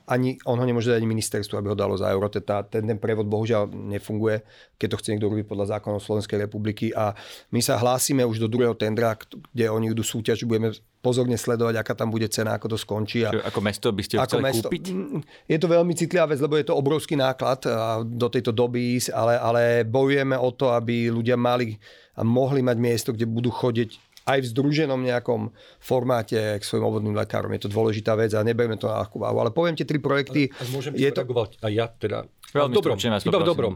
[0.03, 2.27] ani, on ho nemôže dať ministerstvu, aby ho dalo za euro.
[2.27, 4.43] Teda, ten, ten prevod bohužiaľ nefunguje,
[4.75, 6.91] keď to chce niekto robiť podľa zákonov Slovenskej republiky.
[6.91, 7.15] A
[7.55, 9.15] my sa hlásime už do druhého tendra,
[9.55, 13.27] kde oni idú súťaž, budeme pozorne sledovať, aká tam bude cena, ako to skončí.
[13.27, 14.83] A Čiže ako mesto by ste ako mesto, kúpiť?
[14.91, 17.63] Mm, je to veľmi citlivá vec, lebo je to obrovský náklad
[18.07, 21.75] do tejto doby, ale, ale bojujeme o to, aby ľudia mali
[22.15, 25.51] a mohli mať miesto, kde budú chodiť aj v združenom nejakom
[25.83, 27.51] formáte k svojim obvodným lekárom.
[27.55, 29.37] Je to dôležitá vec a neberieme to na ľahkú váhu.
[29.43, 30.51] Ale poviem tie tri projekty.
[30.55, 31.23] A, a môžem je to...
[31.59, 32.27] aj ja teda.
[32.55, 33.73] Veľmi v dobrom, iba v dobrom.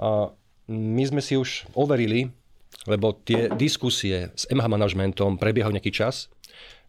[0.00, 0.32] A
[0.72, 2.32] my sme si už overili,
[2.88, 6.32] lebo tie diskusie s MH manažmentom prebiehajú nejaký čas,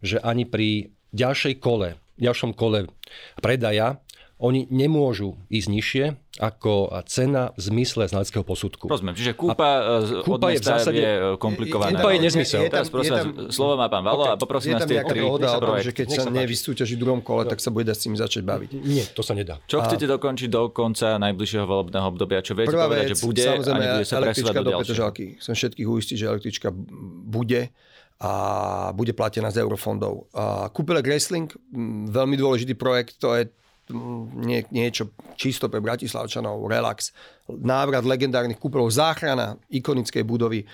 [0.00, 2.90] že ani pri ďalšej kole, ďalšom kole
[3.38, 4.02] predaja
[4.34, 6.04] oni nemôžu ísť nižšie
[6.42, 8.90] ako cena v zmysle znaleckého posudku.
[8.90, 9.94] Rozumiem, čiže kúpa, a
[10.26, 11.94] kúpa je v zásade je komplikovaná.
[11.94, 12.66] Kúpa je nezmysel.
[12.66, 14.34] Je, je, Teraz prosím, tam, slovo má pán Valo okay.
[14.34, 17.22] a poprosím vás tie tri dohoda o tom, že keď sa, sa nevysúťaží v druhom
[17.22, 18.70] kole, tak sa bude dať s tým začať baviť.
[18.82, 19.62] Nie, to sa nedá.
[19.70, 19.86] Čo a...
[19.86, 22.42] chcete dokončiť do konca najbližšieho volebného obdobia?
[22.42, 25.24] Čo viete Prvá povedať, vec, že bude a nebude sa presúvať do, do Petržalky.
[25.38, 26.68] Chcem všetkých uistiť, že električka
[27.30, 27.70] bude
[28.18, 28.32] a
[28.90, 30.26] bude platená z eurofondov.
[30.74, 31.46] Kúpele Wrestling,
[32.10, 33.46] veľmi dôležitý projekt, to je
[34.40, 37.12] nie, niečo čisto pre Bratislavčanov, relax,
[37.48, 40.64] návrat legendárnych kúpeľov, záchrana ikonickej budovy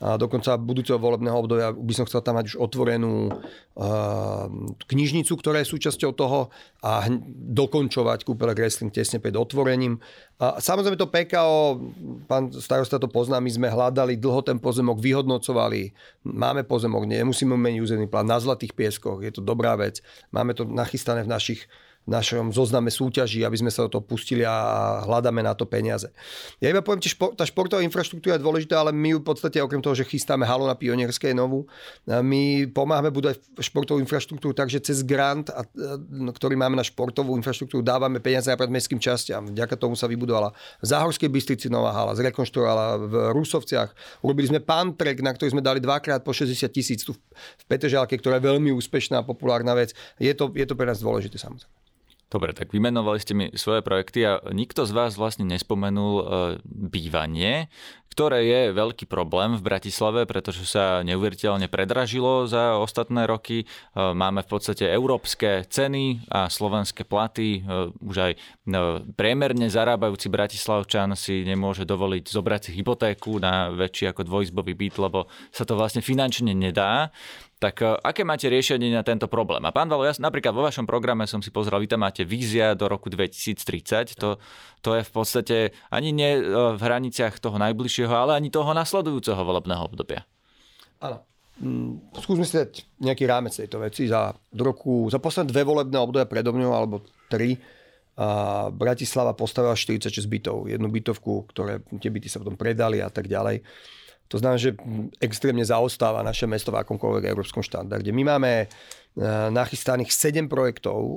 [0.00, 4.48] a dokonca budúceho volebného obdobia by som chcel tam mať už otvorenú uh,
[4.88, 6.48] knižnicu, ktorá je súčasťou toho
[6.80, 7.04] a
[7.52, 10.00] dokončovať kúpeľek wrestling tesne pred otvorením.
[10.40, 11.84] A samozrejme to PKO,
[12.24, 15.92] pán starosta to pozná, my sme hľadali dlho ten pozemok, vyhodnocovali,
[16.24, 20.00] máme pozemok, nemusíme meniť územný plán na Zlatých pieskoch, je to dobrá vec,
[20.32, 21.68] máme to nachystané v našich
[22.10, 26.10] našom zozname súťaží, aby sme sa do toho pustili a hľadáme na to peniaze.
[26.58, 29.94] Ja iba poviem, že tá športová infraštruktúra je dôležitá, ale my v podstate okrem toho,
[29.94, 31.70] že chystáme halu na Pionierskej novú,
[32.10, 35.62] my pomáhame budovať športovú infraštruktúru takže cez grant, a,
[36.10, 39.46] no, ktorý máme na športovú infraštruktúru, dávame peniaze pred mestským častiam.
[39.46, 40.50] Vďaka tomu sa vybudovala
[40.82, 43.94] v Záhorskej Bystrici nová hala, zrekonštruovala v Rusovciach.
[44.26, 48.18] Urobili sme pán trek, na ktorý sme dali dvakrát po 60 tisíc tu v Petržalke,
[48.18, 49.94] ktorá je veľmi úspešná a populárna vec.
[50.18, 51.70] Je to, je to pre nás dôležité samozrejme.
[52.30, 56.24] Dobre, tak vymenovali ste mi svoje projekty a nikto z vás vlastne nespomenul e,
[56.62, 57.66] bývanie,
[58.06, 63.62] ktoré je veľký problém v Bratislave, pretože sa neuveriteľne predražilo za ostatné roky.
[63.62, 63.66] E,
[63.98, 67.66] máme v podstate európske ceny a slovenské platy.
[67.66, 68.32] E, už aj
[69.18, 75.26] priemerne zarábajúci Bratislavčan si nemôže dovoliť zobrať si hypotéku na väčší ako dvojizbový byt, lebo
[75.50, 77.10] sa to vlastne finančne nedá.
[77.60, 79.60] Tak e, aké máte riešenie na tento problém?
[79.68, 82.72] A pán Valo, ja napríklad vo vašom programe som si pozrel, vy tam máte vízia
[82.72, 84.16] do roku 2030.
[84.16, 84.40] To,
[84.80, 85.56] to je v podstate
[85.92, 90.24] ani nie e, v hraniciach toho najbližšieho, ale ani toho nasledujúceho volebného obdobia.
[91.04, 91.20] Áno.
[91.60, 94.08] Mm, skúsme si dať nejaký rámec tejto veci.
[94.08, 97.60] Za, roku, za posledné dve volebné obdobia predo mňou, alebo tri,
[98.20, 100.68] a Bratislava postavila 46 bytov.
[100.68, 103.64] Jednu bytovku, ktoré tie byty sa potom predali a tak ďalej.
[104.30, 104.78] To znamená, že
[105.18, 108.14] extrémne zaostáva naše mesto v akomkoľvek európskom štandarde.
[108.14, 108.70] My máme
[109.50, 111.14] nachystaných 7 projektov, e,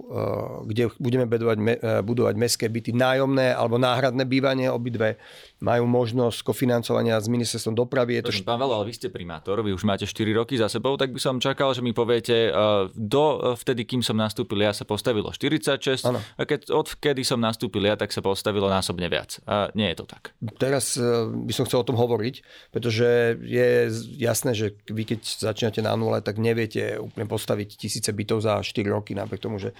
[0.65, 4.65] kde budeme budovať, e, budovať mestské byty nájomné alebo náhradné bývanie.
[4.65, 5.21] Obidve
[5.61, 8.19] majú možnosť kofinancovania s ministerstvom dopravy.
[8.19, 8.31] Je to...
[8.41, 11.21] Pán Valo, ale vy ste primátor, vy už máte 4 roky za sebou, tak by
[11.21, 12.51] som čakal, že mi poviete,
[12.97, 16.19] do vtedy, kým som nastúpil ja, sa postavilo 46 ano.
[16.19, 19.39] a keď od kedy som nastúpil ja, tak sa postavilo násobne viac.
[19.47, 20.35] A nie je to tak.
[20.59, 20.99] Teraz
[21.31, 22.43] by som chcel o tom hovoriť,
[22.75, 23.87] pretože je
[24.19, 28.87] jasné, že vy keď začínate na nule, tak neviete úplne postaviť tisíce bytov za 4
[28.87, 29.75] roky, napriek tomu, že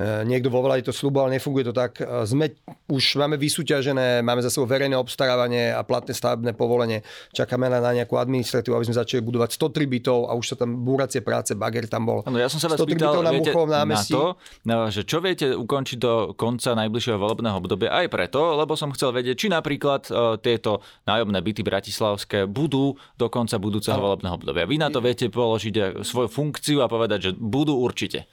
[0.00, 2.00] e, niekto vo vláde to sluboval, nefunguje to tak.
[2.00, 2.56] E, sme,
[2.88, 7.04] už máme vysúťažené, máme za sebou verejné obstarávanie a platné stavebné povolenie.
[7.36, 10.80] Čakáme na, na nejakú administratívu, aby sme začali budovať 103 bytov a už sa tam
[10.80, 12.24] búracie práce, bager tam bol.
[12.24, 15.98] Ano, ja som sa vás pýtal na, viete, na to, no, že čo viete ukončiť
[16.00, 20.80] do konca najbližšieho volebného obdobia aj preto, lebo som chcel vedieť, či napríklad uh, tieto
[21.04, 24.64] nájomné byty bratislavské budú do konca budúceho volebného obdobia.
[24.64, 28.30] Vy na to viete položiť svoju funkciu a povedať, že budú určite.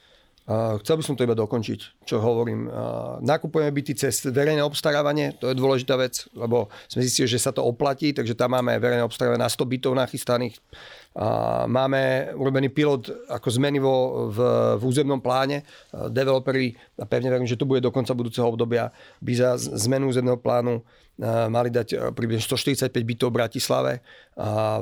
[0.49, 2.65] Chcel by som to iba dokončiť, čo hovorím.
[3.21, 7.61] Nakupujeme byty cez verejné obstarávanie, to je dôležitá vec, lebo sme zistili, že sa to
[7.61, 10.57] oplatí, takže tam máme verejné obstarávanie na 100 bytov nachystaných.
[11.69, 14.37] Máme urobený pilot ako zmeny vo, v,
[14.81, 15.61] v územnom pláne.
[16.09, 18.89] Developeri, a pevne verím, že to bude do konca budúceho obdobia,
[19.21, 19.53] by za
[19.85, 20.81] zmenu územného plánu
[21.51, 23.91] mali dať približne 145 bytov v Bratislave.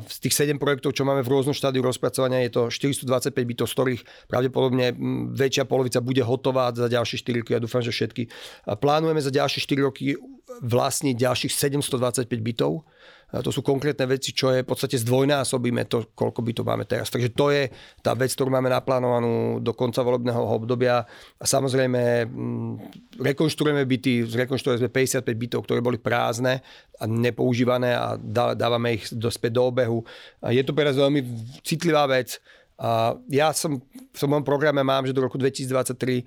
[0.06, 3.74] Z tých 7 projektov, čo máme v rôznom štádiu rozpracovania, je to 425 bytov, z
[3.74, 4.94] ktorých pravdepodobne
[5.34, 7.52] väčšia polovica bude hotová za ďalšie 4 roky.
[7.58, 8.30] Ja dúfam, že všetky.
[8.78, 10.14] Plánujeme za ďalšie 4 roky
[10.62, 12.86] vlastniť ďalších 725 bytov
[13.28, 17.12] to sú konkrétne veci, čo je v podstate zdvojnásobíme to, koľko by to máme teraz.
[17.12, 17.68] Takže to je
[18.00, 21.04] tá vec, ktorú máme naplánovanú do konca volebného obdobia.
[21.36, 22.74] A samozrejme, mm,
[23.20, 26.64] rekonštruujeme byty, zrekonštruujeme 55 bytov, ktoré boli prázdne
[26.96, 28.16] a nepoužívané a
[28.56, 30.00] dávame ich dospäť do obehu.
[30.40, 31.20] A je to pre nás veľmi
[31.68, 32.40] citlivá vec.
[32.80, 36.24] A ja som v svojom programe mám, že do roku 2023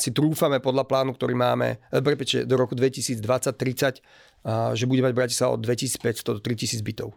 [0.00, 4.00] si trúfame podľa plánu, ktorý máme, e, prepečte, do roku 2020-30
[4.46, 7.14] že bude mať Bratislava od 2500 do 3000 bytov.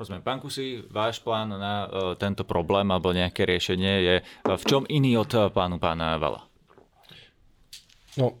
[0.00, 0.24] Rozumiem.
[0.24, 4.88] Pán Kusi, váš plán na uh, tento problém alebo nejaké riešenie je uh, v čom
[4.88, 6.48] iný od uh, plánu pána Vala?
[8.16, 8.40] No,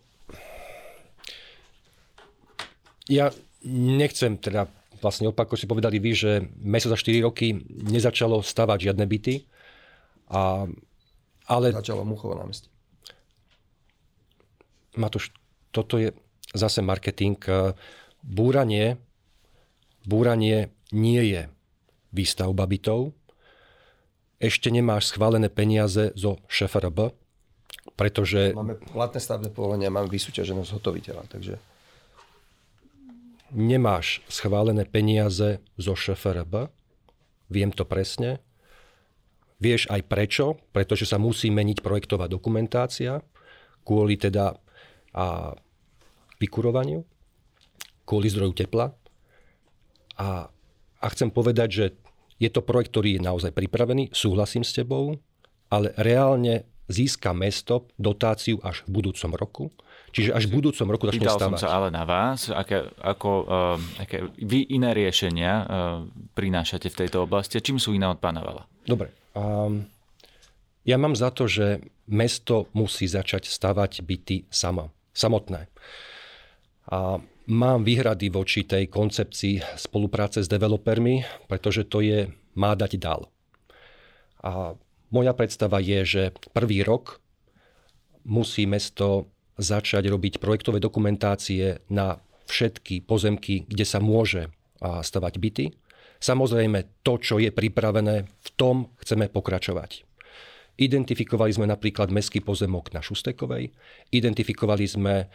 [3.10, 3.28] ja
[3.66, 4.70] nechcem teda
[5.02, 9.44] vlastne opak, si povedali vy, že meso za 4 roky nezačalo stavať žiadne byty.
[10.30, 10.64] A,
[11.50, 11.66] ale...
[11.74, 12.70] Začalo Muchovo námestie.
[14.94, 15.34] Matúš,
[15.74, 16.14] toto je
[16.54, 17.40] zase marketing
[18.24, 19.00] búranie,
[20.04, 21.42] búranie nie je
[22.10, 23.14] výstavba bytov.
[24.40, 27.12] Ešte nemáš schválené peniaze zo ŠFRB,
[27.94, 28.56] pretože...
[28.56, 31.54] Máme platné stavné povolenia, máme vysúťaženosť zhotoviteľa, takže...
[33.50, 36.70] Nemáš schválené peniaze zo ŠFRB,
[37.50, 38.38] viem to presne.
[39.60, 43.20] Vieš aj prečo, pretože sa musí meniť projektová dokumentácia
[43.84, 44.56] kvôli teda
[45.10, 45.52] a
[46.38, 47.02] vykurovaniu
[48.10, 48.90] kvôli zdroju tepla.
[50.18, 50.50] A,
[50.98, 51.84] a chcem povedať, že
[52.42, 55.14] je to projekt, ktorý je naozaj pripravený, súhlasím s tebou,
[55.70, 59.64] ale reálne získa mesto dotáciu až v budúcom roku.
[60.10, 61.54] Čiže až v budúcom roku začne Pýtal stavať.
[61.54, 65.66] som sa ale na vás, aké, ako, uh, aké vy iné riešenia uh,
[66.34, 67.62] prinášate v tejto oblasti.
[67.62, 68.66] Čím sú iné od pána Vala?
[68.82, 69.14] Dobre.
[69.38, 69.86] Um,
[70.82, 71.78] ja mám za to, že
[72.10, 75.70] mesto musí začať stavať byty samo, samotné.
[76.90, 82.28] A Mám výhrady voči tej koncepcii spolupráce s developermi, pretože to je
[82.58, 83.32] má dať dal.
[84.44, 84.76] A
[85.08, 86.22] moja predstava je, že
[86.52, 87.18] prvý rok
[88.28, 95.64] musí mesto začať robiť projektové dokumentácie na všetky pozemky, kde sa môže stavať byty.
[96.20, 100.04] Samozrejme, to, čo je pripravené, v tom chceme pokračovať.
[100.80, 103.68] Identifikovali sme napríklad mestský pozemok na Šustekovej,
[104.12, 105.28] identifikovali sme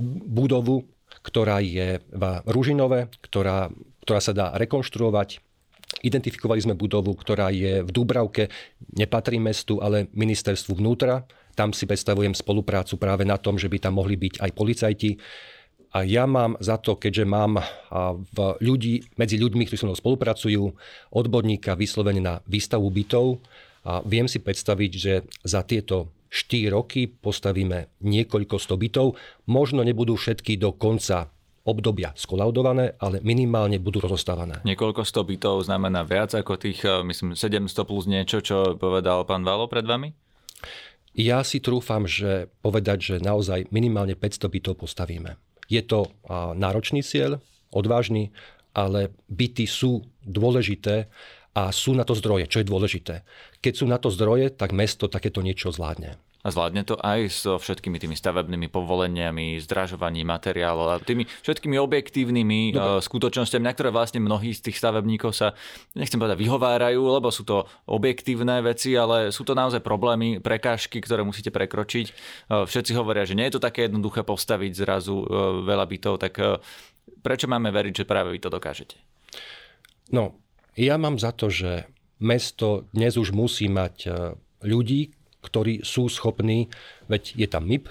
[0.00, 0.84] budovu,
[1.22, 3.70] ktorá je v Ružinove, ktorá,
[4.02, 5.40] ktorá sa dá rekonštruovať.
[6.02, 8.50] Identifikovali sme budovu, ktorá je v Dúbravke,
[8.98, 11.22] nepatrí mestu, ale ministerstvu vnútra.
[11.54, 15.10] Tam si predstavujem spoluprácu práve na tom, že by tam mohli byť aj policajti.
[15.94, 17.62] A ja mám za to, keďže mám
[18.34, 20.62] v ľudí, medzi ľuďmi, ktorí so mnou spolupracujú,
[21.14, 23.38] odborníka vyslovene na výstavu bytov,
[23.84, 29.14] a viem si predstaviť, že za tieto 4 roky postavíme niekoľko sto bytov.
[29.46, 31.30] Možno nebudú všetky do konca
[31.64, 34.60] obdobia skolaudované, ale minimálne budú rozostávané.
[34.66, 39.46] Niekoľko sto bytov znamená viac ako tých, eh, myslím, 700 plus niečo, čo povedal pán
[39.46, 40.12] Valo pred vami?
[41.14, 45.38] Ja si trúfam, že povedať, že naozaj minimálne 500 bytov postavíme.
[45.70, 46.10] Je to
[46.58, 47.38] náročný cieľ,
[47.70, 48.34] odvážny,
[48.74, 51.06] ale byty sú dôležité
[51.54, 53.14] a sú na to zdroje, čo je dôležité.
[53.62, 56.18] Keď sú na to zdroje, tak mesto takéto niečo zvládne.
[56.44, 62.76] A zvládne to aj so všetkými tými stavebnými povoleniami, zdražovaním materiálov a tými všetkými objektívnymi
[62.76, 62.84] Dobre.
[62.84, 65.56] Eh, skutočnosťami, na ktoré vlastne mnohí z tých stavebníkov sa,
[65.96, 71.24] nechcem povedať, vyhovárajú, lebo sú to objektívne veci, ale sú to naozaj problémy, prekážky, ktoré
[71.24, 72.06] musíte prekročiť.
[72.12, 75.26] Eh, všetci hovoria, že nie je to také jednoduché postaviť zrazu eh,
[75.64, 76.60] veľa bytov, tak
[77.24, 79.00] prečo máme veriť, že práve vy to dokážete?
[80.12, 80.43] No,
[80.74, 81.86] ja mám za to, že
[82.22, 84.08] mesto dnes už musí mať e,
[84.66, 86.70] ľudí, ktorí sú schopní,
[87.10, 87.90] veď je tam MIP,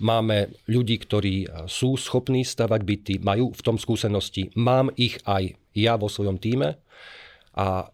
[0.00, 5.56] máme ľudí, ktorí e, sú schopní stavať byty, majú v tom skúsenosti, mám ich aj
[5.76, 6.80] ja vo svojom týme.
[7.56, 7.88] A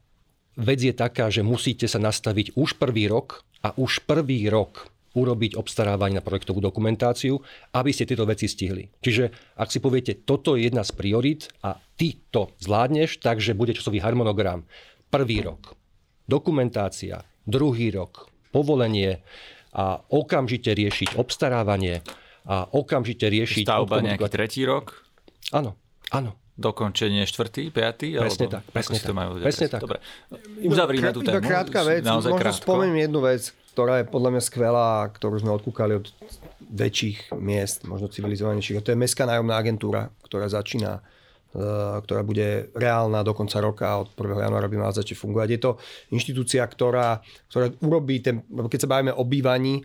[0.58, 5.60] vec je taká, že musíte sa nastaviť už prvý rok a už prvý rok urobiť
[5.60, 7.36] obstarávanie na projektovú dokumentáciu,
[7.76, 8.88] aby ste tieto veci stihli.
[9.00, 13.76] Čiže ak si poviete, toto je jedna z priorít a ty to zvládneš, takže bude
[13.76, 14.64] časový harmonogram.
[15.12, 15.76] Prvý rok.
[16.24, 19.24] Dokumentácia, druhý rok povolenie
[19.72, 22.04] a okamžite riešiť obstarávanie
[22.44, 23.64] a okamžite riešiť...
[23.64, 25.04] Stavba nejaký tretí rok?
[25.52, 25.76] Áno,
[26.12, 26.36] áno.
[26.52, 28.20] Dokončenie štvrtý, piatý?
[28.20, 28.64] Presne alebo tak.
[28.76, 29.08] Presne tak.
[29.08, 29.80] To majú presne tak.
[29.80, 29.98] Dobre.
[30.60, 31.40] Uzavrime tú tému.
[31.40, 32.04] krátka vec.
[32.04, 32.60] Možno krátko.
[32.60, 36.06] spomeniem jednu vec, ktorá je podľa mňa skvelá, ktorú sme odkúkali od
[36.72, 38.78] väčších miest, možno civilizovanejších.
[38.80, 41.00] A to je Mestská nájomná agentúra, ktorá začína
[41.56, 41.60] e,
[42.04, 44.44] ktorá bude reálna do konca roka a od 1.
[44.44, 45.48] januára by mala začať fungovať.
[45.52, 45.70] Je to
[46.12, 49.84] inštitúcia, ktorá, ktorá urobí, ten, keď sa bavíme o bývaní,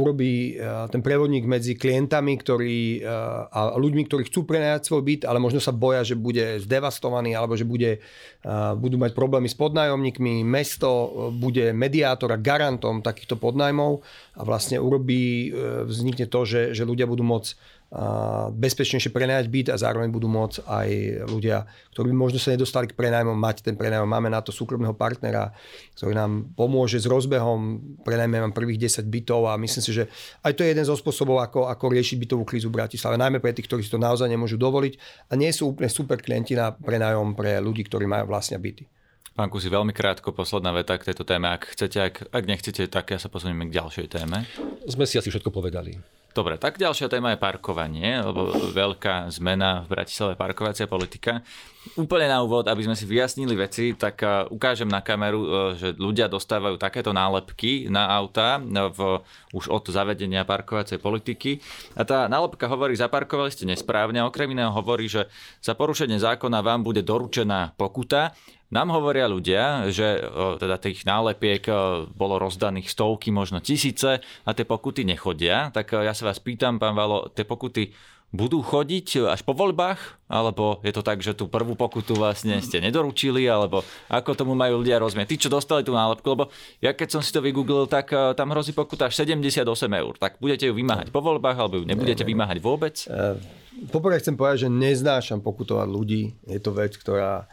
[0.00, 0.56] urobí
[0.88, 3.04] ten prevodník medzi klientami ktorí,
[3.52, 7.60] a ľuďmi, ktorí chcú prenajať svoj byt, ale možno sa boja, že bude zdevastovaný alebo
[7.60, 8.00] že bude,
[8.80, 10.48] budú mať problémy s podnájomníkmi.
[10.48, 14.00] Mesto bude mediátor garantom takýchto podnajmov
[14.40, 17.50] a vlastne urobí, e, vznikne to, že, že ľudia budú môcť
[18.54, 20.88] bezpečnejšie prenajať byt a zároveň budú môcť aj
[21.26, 24.06] ľudia, ktorí by možno sa nedostali k prenajmom, mať ten prenajom.
[24.06, 25.50] Máme na to súkromného partnera,
[25.98, 27.82] ktorý nám pomôže s rozbehom.
[28.06, 30.06] Prenajme prvých 10 bytov a myslím si, že
[30.46, 33.18] aj to je jeden zo spôsobov, ako, ako riešiť bytovú krízu v Bratislave.
[33.18, 36.54] Najmä pre tých, ktorí si to naozaj nemôžu dovoliť a nie sú úplne super klienti
[36.54, 38.99] na prenajom pre ľudí, ktorí majú vlastne byty.
[39.30, 41.46] Pán Kusi, veľmi krátko, posledná veta k tejto téme.
[41.46, 44.42] Ak chcete, ak, ak nechcete, tak ja sa posunieme k ďalšej téme.
[44.90, 46.02] Sme si asi všetko povedali.
[46.30, 51.42] Dobre, tak ďalšia téma je parkovanie, lebo veľká zmena v Bratislave parkovacia politika.
[51.98, 55.88] Úplne na úvod, aby sme si vyjasnili veci, tak e, ukážem na kameru, e, že
[55.98, 61.58] ľudia dostávajú takéto nálepky na auta e, v, už od zavedenia parkovacej politiky.
[61.98, 65.26] A tá nálepka hovorí, zaparkovali ste nesprávne, okrem iného hovorí, že
[65.58, 68.38] za porušenie zákona vám bude doručená pokuta
[68.70, 70.22] nám hovoria ľudia, že
[70.62, 71.66] teda tých nálepiek
[72.14, 75.74] bolo rozdaných stovky, možno tisíce a tie pokuty nechodia.
[75.74, 77.90] Tak ja sa vás pýtam, pán Valo, tie pokuty
[78.30, 80.22] budú chodiť až po voľbách?
[80.30, 83.42] Alebo je to tak, že tú prvú pokutu vlastne ste nedoručili?
[83.50, 85.34] Alebo ako tomu majú ľudia rozumieť?
[85.34, 86.46] Tí, čo dostali tú nálepku, lebo
[86.78, 89.66] ja keď som si to vygooglil, tak tam hrozí pokuta až 78
[89.98, 90.14] eur.
[90.14, 93.02] Tak budete ju vymáhať po voľbách, alebo ju nebudete vymáhať vôbec?
[93.90, 96.30] Poprvé chcem povedať, že neznášam pokutovať ľudí.
[96.46, 97.50] Je to vec, ktorá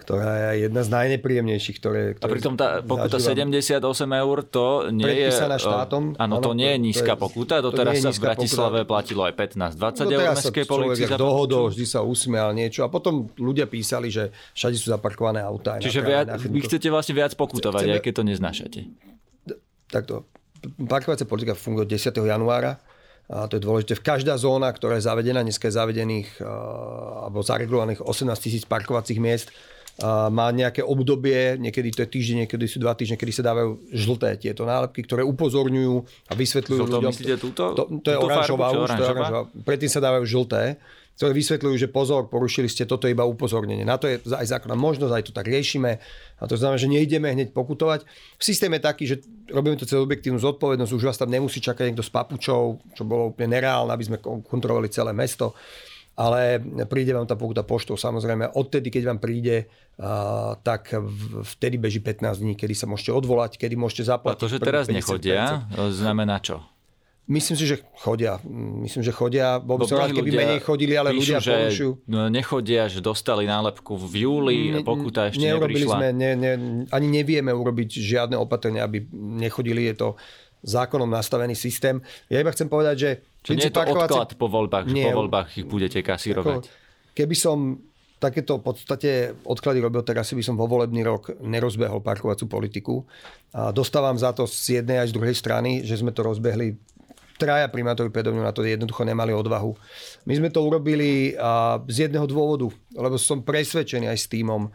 [0.00, 3.52] ktorá je jedna z najnepríjemnejších, ktoré, ktoré A pritom tá pokuta zažívam.
[3.52, 5.30] 78 eur, to nie je...
[5.30, 6.16] štátom.
[6.16, 7.54] Áno, to nie je nízka to je, pokuta.
[7.60, 8.92] Doteraz sa v Bratislave pokuta.
[8.96, 11.04] platilo aj 15-20 eur mestskej policii.
[11.06, 15.76] Za dohodol, vždy sa usmial niečo a potom ľudia písali, že všade sú zaparkované autá.
[15.76, 17.94] Čiže viac, vy chcete vlastne viac pokutovať, Chceme...
[17.96, 18.80] aj keď to neznášate.
[19.92, 20.26] Takto.
[20.88, 22.16] Parkovacia politika funguje od 10.
[22.16, 22.80] januára.
[23.30, 23.94] A to je dôležité.
[23.94, 26.42] V každá zóna, ktorá je zavedená, dneska je zavedených
[27.22, 29.54] alebo zaregulovaných 18 tisíc parkovacích miest,
[30.32, 34.40] má nejaké obdobie, niekedy to je týždeň, niekedy sú dva týždne, kedy sa dávajú žlté
[34.40, 35.94] tieto nálepky, ktoré upozorňujú
[36.30, 37.10] a vysvetľujú Žlto ľuďom.
[37.12, 39.42] Myslíte túto, to, to je oranžová, už, to je oranžová.
[39.60, 40.80] Predtým sa dávajú žlté,
[41.20, 43.84] ktoré vysvetľujú, že pozor, porušili ste, toto iba upozornenie.
[43.84, 46.00] Na to je aj základná možnosť, aj to tak riešime.
[46.40, 48.08] A to znamená, že nejdeme hneď pokutovať.
[48.40, 49.16] Systém je taký, že
[49.52, 53.36] robíme to cez objektívnu zodpovednosť, už vás tam nemusí čakať niekto s papučou, čo bolo
[53.36, 55.52] úplne nereálne, aby sme kontrolovali celé mesto
[56.20, 58.52] ale príde vám tá pokuta poštou samozrejme.
[58.52, 59.72] Odtedy, keď vám príde,
[60.60, 60.92] tak
[61.56, 64.36] vtedy beží 15 dní, kedy sa môžete odvolať, kedy môžete zaplatiť.
[64.36, 66.60] A to, že teraz nechodia, znamená čo?
[67.30, 68.42] Myslím si, že chodia.
[68.82, 69.62] Myslím, že chodia.
[69.62, 71.92] Bol by som rád, keby menej chodili, ale píšu, ľudia porušujú.
[72.10, 75.94] No, nechodia, že dostali nálepku v júli, ne, pokuta ešte neurobili neprišla.
[75.94, 76.52] sme, ne, ne,
[76.90, 79.86] ani nevieme urobiť žiadne opatrenia, aby nechodili.
[79.86, 80.08] Je to
[80.60, 82.00] zákonom nastavený systém.
[82.28, 84.12] Ja iba chcem povedať, že Čiže nie je to parkovací...
[84.12, 86.62] odklad po voľbách, nie, že po voľbách ich budete kasírovať.
[86.68, 87.80] Ako, keby som
[88.20, 89.10] takéto v podstate
[89.48, 92.94] odklady robil, tak asi by som vo volebný rok nerozbehol parkovacú politiku.
[93.56, 96.76] A dostávam za to z jednej aj z druhej strany, že sme to rozbehli
[97.40, 99.72] traja primátori predo na to jednoducho nemali odvahu.
[100.28, 101.32] My sme to urobili
[101.88, 104.68] z jedného dôvodu, lebo som presvedčený aj s týmom,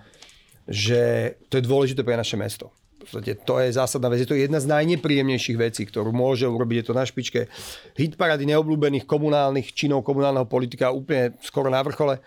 [0.65, 2.73] že to je dôležité pre naše mesto
[3.05, 4.25] podstate to je zásadná vec.
[4.25, 6.81] Je to jedna z najnepríjemnejších vecí, ktorú môže urobiť.
[6.81, 7.47] Je to na špičke
[7.95, 12.19] hit parady neobľúbených komunálnych činov komunálneho politika úplne skoro na vrchole.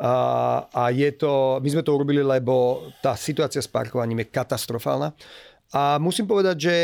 [0.00, 0.12] A,
[0.72, 5.12] a je to, my sme to urobili, lebo tá situácia s parkovaním je katastrofálna.
[5.76, 6.74] A musím povedať, že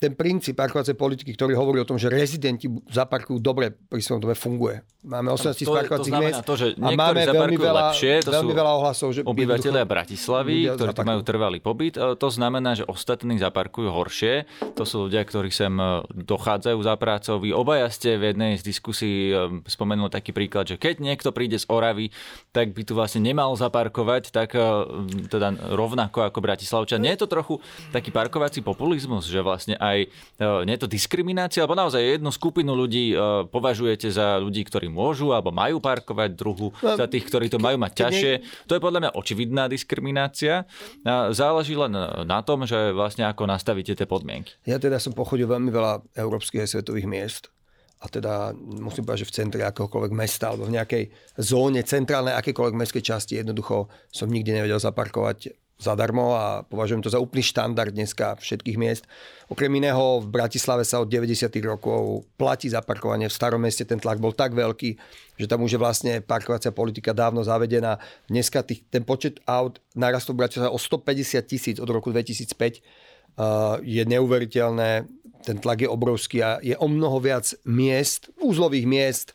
[0.00, 4.32] ten princíp parkovacej politiky, ktorý hovorí o tom, že rezidenti zaparkujú dobre pri svojom dome,
[4.32, 4.80] funguje.
[5.00, 8.72] Máme 18 tisíc parkovacích miest to, že a máme veľmi veľa, lepšie, to veľmi veľa
[8.80, 14.48] ohlasov, že obyvateľia Bratislavy, ktorí tu majú trvalý pobyt, to znamená, že ostatní zaparkujú horšie.
[14.76, 17.40] To sú ľudia, ktorí sem e, dochádzajú za prácou.
[17.40, 21.56] Vy obaja ste v jednej z diskusí e, spomenul taký príklad, že keď niekto príde
[21.56, 22.12] z Oravy,
[22.52, 24.60] tak by tu vlastne nemal zaparkovať, tak e,
[25.32, 27.00] teda rovnako ako Bratislavčan.
[27.00, 27.54] Nie je to trochu
[27.92, 30.00] taký parkovací populizmus, že vlastne aj aj,
[30.64, 33.12] nie je to diskriminácia, alebo naozaj jednu skupinu ľudí
[33.50, 37.76] považujete za ľudí, ktorí môžu alebo majú parkovať, druhú no, za tých, ktorí to majú
[37.82, 38.32] mať ťažšie.
[38.70, 40.64] To je podľa mňa očividná diskriminácia.
[41.34, 41.90] Záleží len
[42.24, 44.54] na tom, že vlastne ako nastavíte tie podmienky.
[44.64, 47.50] Ja teda som pochodil veľmi veľa európskych a svetových miest
[48.00, 51.04] a teda musím povedať, že v centre akéhokoľvek mesta alebo v nejakej
[51.36, 57.16] zóne centrálnej akékoľvek mestskej časti jednoducho som nikdy nevedel zaparkovať zadarmo a považujem to za
[57.16, 59.08] úplný štandard dneska všetkých miest.
[59.48, 61.48] Okrem iného v Bratislave sa od 90.
[61.64, 63.26] rokov platí zaparkovanie.
[63.26, 64.90] V starom meste ten tlak bol tak veľký,
[65.40, 67.96] že tam už je vlastne parkovacia politika dávno zavedená.
[68.28, 72.84] Dneska tých, ten počet aut narastol v Bratislave o 150 tisíc od roku 2005.
[73.40, 75.08] Uh, je neuveriteľné
[75.40, 79.28] ten tlak je obrovský a je o mnoho viac miest, úzlových miest,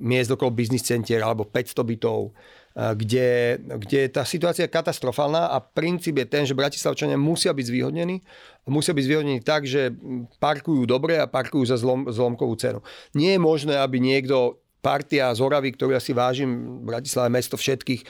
[0.00, 2.32] miest okolo biznis centier alebo 500 bytov,
[2.74, 8.24] kde, kde tá situácia je katastrofálna a princíp je ten, že Bratislavčania musia byť zvýhodnení.
[8.64, 9.92] Musia byť zvýhodnení tak, že
[10.40, 12.80] parkujú dobre a parkujú za zlom, zlomkovú cenu.
[13.12, 18.02] Nie je možné, aby niekto partia z Oravy, ktorú ja si vážim, Bratislava mesto všetkých,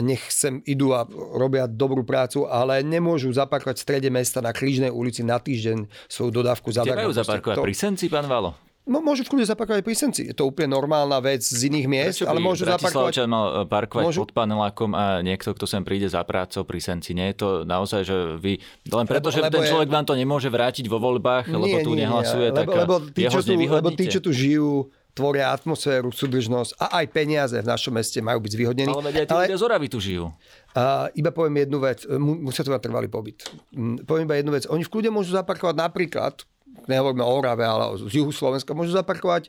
[0.00, 1.04] nech sem idú a
[1.36, 6.32] robia dobrú prácu, ale nemôžu zaparkovať v strede mesta na Krížnej ulici na týždeň svoju
[6.32, 6.72] dodávku.
[6.72, 7.56] Kde majú zaparkovať?
[7.60, 7.64] To...
[7.68, 8.56] Pri Senci, pán Valo?
[8.84, 10.28] No, môžu v kľude zaparkovať pri Senci.
[10.28, 13.24] Je to úplne normálna vec z iných miest, Prečo ale môžu zaparkovať...
[13.24, 14.20] mal e, parkovať môžu...
[14.28, 17.16] pod panelákom a niekto, kto sem príde za prácou pri Senci.
[17.16, 18.60] Nie je to naozaj, že vy...
[18.84, 19.94] Len preto, lebo, že lebo ten človek je...
[19.96, 22.94] vám to nemôže vrátiť vo voľbách, nie, lebo tu nie, nehlasuje, nie, tak lebo, lebo
[23.08, 27.64] tí, čo tu, lebo tí, čo tu žijú, tvoria atmosféru, súdržnosť a aj peniaze v
[27.64, 28.92] našom meste majú byť zvýhodnení.
[28.92, 29.46] Ale aj tí ale...
[29.48, 30.28] ľudia z Oravy tu žijú.
[30.74, 33.46] Uh, iba poviem jednu vec, musia to mať trvalý pobyt.
[34.04, 36.42] Poviem iba jednu vec, oni v kľude môžu zaparkovať napríklad,
[36.86, 39.48] nehovoríme o Orave, ale z juhu Slovenska, môžu zaparkovať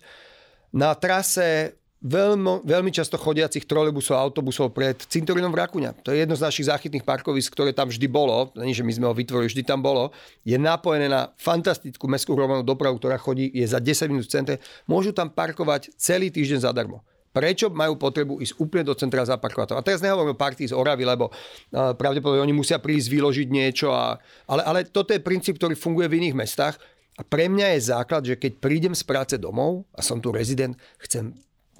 [0.76, 6.06] na trase veľmi, veľmi často chodiacich trolejbusov a autobusov pred cintorínom v Rakuňa.
[6.06, 9.10] To je jedno z našich záchytných parkovisk, ktoré tam vždy bolo, nie že my sme
[9.10, 10.14] ho vytvorili, vždy tam bolo.
[10.46, 14.56] Je napojené na fantastickú mestskú hromadnú dopravu, ktorá chodí, je za 10 minút v centre.
[14.86, 17.02] Môžu tam parkovať celý týždeň zadarmo.
[17.36, 19.76] Prečo majú potrebu ísť úplne do centra zaparkovať?
[19.76, 21.36] A teraz nehovorím o partii z Oravy, lebo
[21.74, 23.92] pravdepodobne oni musia prísť vyložiť niečo.
[23.92, 24.16] A,
[24.48, 26.80] ale, ale toto je princíp, ktorý funguje v iných mestách.
[27.16, 30.76] A pre mňa je základ, že keď prídem z práce domov a som tu rezident,
[31.00, 31.32] chcem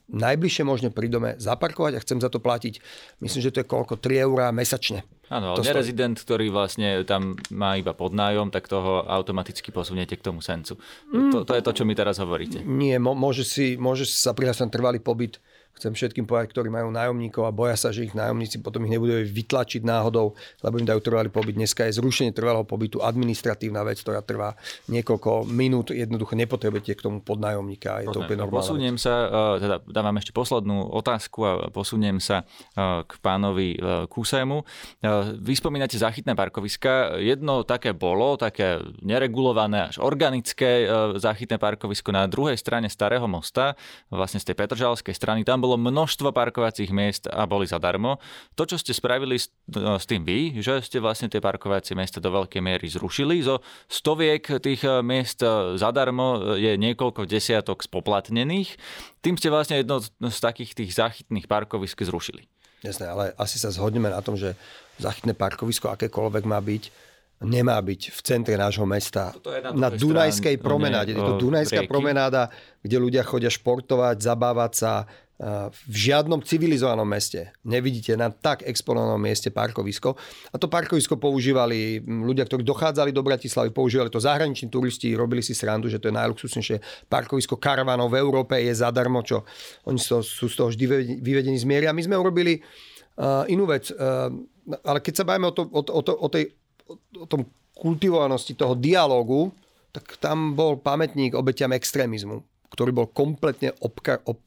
[0.06, 2.78] najbližšie možne pri dome zaparkovať a chcem za to platiť,
[3.26, 5.02] myslím, že to je koľko, 3 eurá mesačne.
[5.26, 10.46] Áno, ale nerezident, ktorý vlastne tam má iba podnájom, tak toho automaticky posuniete k tomu
[10.46, 10.78] sencu.
[11.10, 11.34] Mm.
[11.34, 12.62] To, to je to, čo mi teraz hovoríte.
[12.62, 15.42] Nie, môže, si, môže sa prihlásiť na trvalý pobyt
[15.76, 19.20] Chcem všetkým povedať, ktorí majú nájomníkov a boja sa, že ich nájomníci potom ich nebudú
[19.28, 20.32] vytlačiť náhodou,
[20.64, 21.60] lebo im dajú trvalý pobyt.
[21.60, 24.56] Dneska je zrušenie trvalého pobytu administratívna vec, ktorá trvá
[24.88, 25.92] niekoľko minút.
[25.92, 28.08] Jednoducho nepotrebujete k tomu podnájomníka.
[28.08, 28.64] Je to úplne normálne.
[28.64, 29.14] Posuniem sa,
[29.60, 34.64] e, teda dávam ešte poslednú otázku a posuniem sa e, k pánovi e, Kusemu.
[35.44, 37.20] Vy spomínate záchytné parkoviska.
[37.20, 40.88] Jedno také bolo, také neregulované až organické
[41.20, 43.74] záchytné parkovisko na druhej strane Starého mosta,
[44.08, 45.42] vlastne z tej Petržalskej strany.
[45.44, 48.22] Tam bolo množstvo parkovacích miest a boli zadarmo.
[48.54, 52.22] To, čo ste spravili s, no, s tým vy, že ste vlastne tie parkovacie miesta
[52.22, 53.42] do veľkej miery zrušili.
[53.42, 58.78] Zo stoviek tých eh, miest eh, zadarmo eh, je niekoľko desiatok spoplatnených.
[59.26, 62.46] Tým ste vlastne jedno z takých tých záchytných parkovisk zrušili.
[62.86, 64.54] Jasné, ale asi sa zhodneme na tom, že
[65.02, 66.84] záchytné parkovisko akékoľvek má byť,
[67.44, 69.36] nemá byť v centre nášho mesta.
[69.44, 71.12] na, na Dunajskej promenáde.
[71.12, 71.92] Je to Dunajská rieky.
[71.92, 72.48] promenáda,
[72.80, 74.94] kde ľudia chodia športovať, zabávať sa,
[75.92, 80.16] v žiadnom civilizovanom meste nevidíte na tak exponovanom mieste parkovisko.
[80.48, 85.52] A to parkovisko používali ľudia, ktorí dochádzali do Bratislavy, používali to zahraniční turisti, robili si
[85.52, 86.80] srandu, že to je najluxusnejšie
[87.12, 89.44] parkovisko karavanov v Európe, je zadarmo, čo
[89.84, 91.92] oni sú, sú z toho vždy vyvedení z miery.
[91.92, 92.64] A my sme urobili
[93.20, 93.92] uh, inú vec.
[93.92, 94.32] Uh,
[94.88, 96.48] ale keď sa bavíme o, to, o, o, to, o, tej,
[96.92, 99.52] o tom kultivovanosti toho dialógu,
[99.94, 104.42] tak tam bol pamätník obeťam extrémizmu, ktorý bol kompletne obka, ob,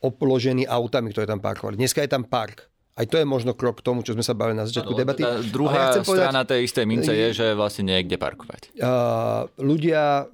[0.00, 1.76] opložený autami, ktoré tam parkovali.
[1.76, 2.69] Dneska je tam park.
[2.98, 5.22] Aj to je možno krok k tomu, čo sme sa bavili na začiatku no, debaty.
[5.24, 8.62] Teda druhá ja strana povedať, tej istej mince je, že vlastne nie je kde parkovať.
[8.76, 10.26] Uh, ľudia,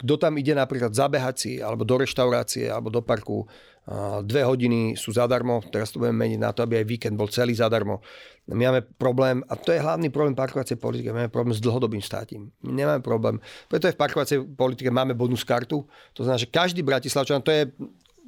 [0.00, 4.94] kto tam ide napríklad zabehať si, alebo do reštaurácie, alebo do parku, uh, dve hodiny
[4.96, 8.00] sú zadarmo, teraz to budeme meniť na to, aby aj víkend bol celý zadarmo.
[8.48, 12.54] My máme problém, a to je hlavný problém parkovacej politiky, máme problém s dlhodobým státím.
[12.64, 13.36] My nemáme problém,
[13.68, 17.68] preto aj v parkovacej politike máme bonus kartu, to znamená, že každý Bratislavčan, to je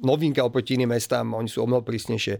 [0.03, 2.35] novinka oproti iným mestám, oni sú o mnoho prísnejšie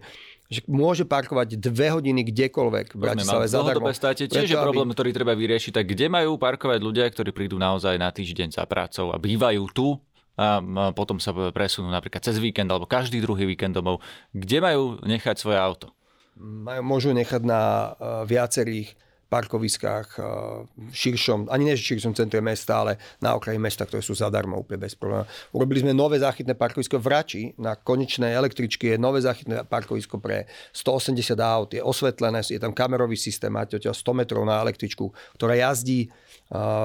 [0.46, 3.90] že môže parkovať dve hodiny kdekoľvek v Bratislave zadarmo.
[3.90, 5.82] Státe, tiež je problém, ktorý treba vyriešiť.
[5.82, 9.98] Tak kde majú parkovať ľudia, ktorí prídu naozaj na týždeň za prácou a bývajú tu
[10.36, 10.60] a
[10.92, 14.04] potom sa presunú napríklad cez víkend alebo každý druhý víkend domov.
[14.36, 15.96] Kde majú nechať svoje auto?
[16.36, 18.92] Majú, môžu nechať na uh, viacerých
[19.26, 20.24] parkoviskách eh,
[20.66, 24.58] v širšom, ani nie v širšom centre mesta, ale na okraji mesta, ktoré sú zadarmo
[24.58, 25.26] úplne bez problémov.
[25.50, 30.46] Urobili sme nové záchytné parkovisko v Rači na konečnej električky, je nové záchytné parkovisko pre
[30.72, 36.10] 180 aut, je osvetlené, je tam kamerový systém, máte 100 metrov na električku, ktorá jazdí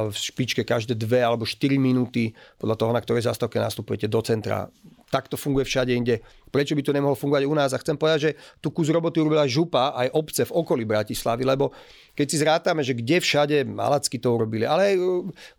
[0.10, 4.66] v špičke každé 2 alebo 4 minúty, podľa toho, na ktorej zastávke nastupujete do centra.
[5.12, 6.24] Takto funguje všade inde.
[6.47, 7.76] Prečo by to nemohlo fungovať u nás?
[7.76, 8.32] A chcem povedať, že
[8.64, 11.76] tu kus roboty urobila župa aj obce v okolí Bratislavy, lebo
[12.16, 14.95] keď si zrátame, že kde všade Malacky to urobili, ale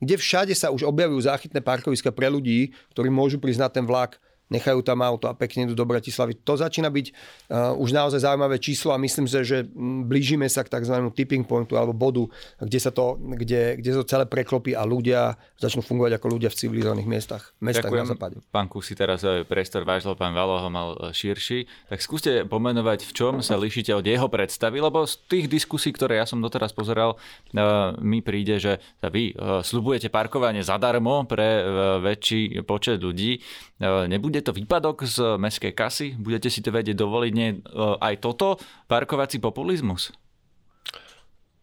[0.01, 4.17] kde všade sa už objavujú záchytné parkoviska pre ľudí, ktorí môžu na ten vlak,
[4.53, 6.45] nechajú tam auto a pekne idú do Bratislavy.
[6.45, 9.65] To začína byť uh, už naozaj zaujímavé číslo a myslím si, že
[10.05, 10.93] blížime sa k tzv.
[11.17, 12.29] tipping pointu alebo bodu,
[12.61, 16.59] kde sa to, kde, kde to celé preklopí a ľudia začnú fungovať ako ľudia v
[16.61, 18.05] civilizovaných miestach, mestách Ďakujem.
[18.05, 18.37] na západe.
[18.53, 21.89] Pán Kusy, teraz priestor váš, pán Valo ho mal e, širší.
[21.89, 26.21] Tak skúste pomenovať, v čom sa líšite od jeho predstavy, lebo z tých diskusí, ktoré
[26.21, 31.65] ja som doteraz pozeral, uh, mi príde, že vy uh, slubujete parkovanie zadarmo pre
[32.03, 33.39] väčší počet ľudí.
[33.83, 36.19] Nebude to výpadok z mestskej kasy?
[36.19, 37.59] Budete si to vedieť dovoliť nie, e,
[37.99, 38.59] aj toto?
[38.91, 40.11] Parkovací populizmus?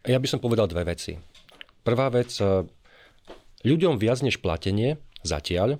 [0.08, 1.20] Ja by som povedal dve veci.
[1.84, 2.64] Prvá vec, e,
[3.64, 5.76] ľuďom viac než platenie zatiaľ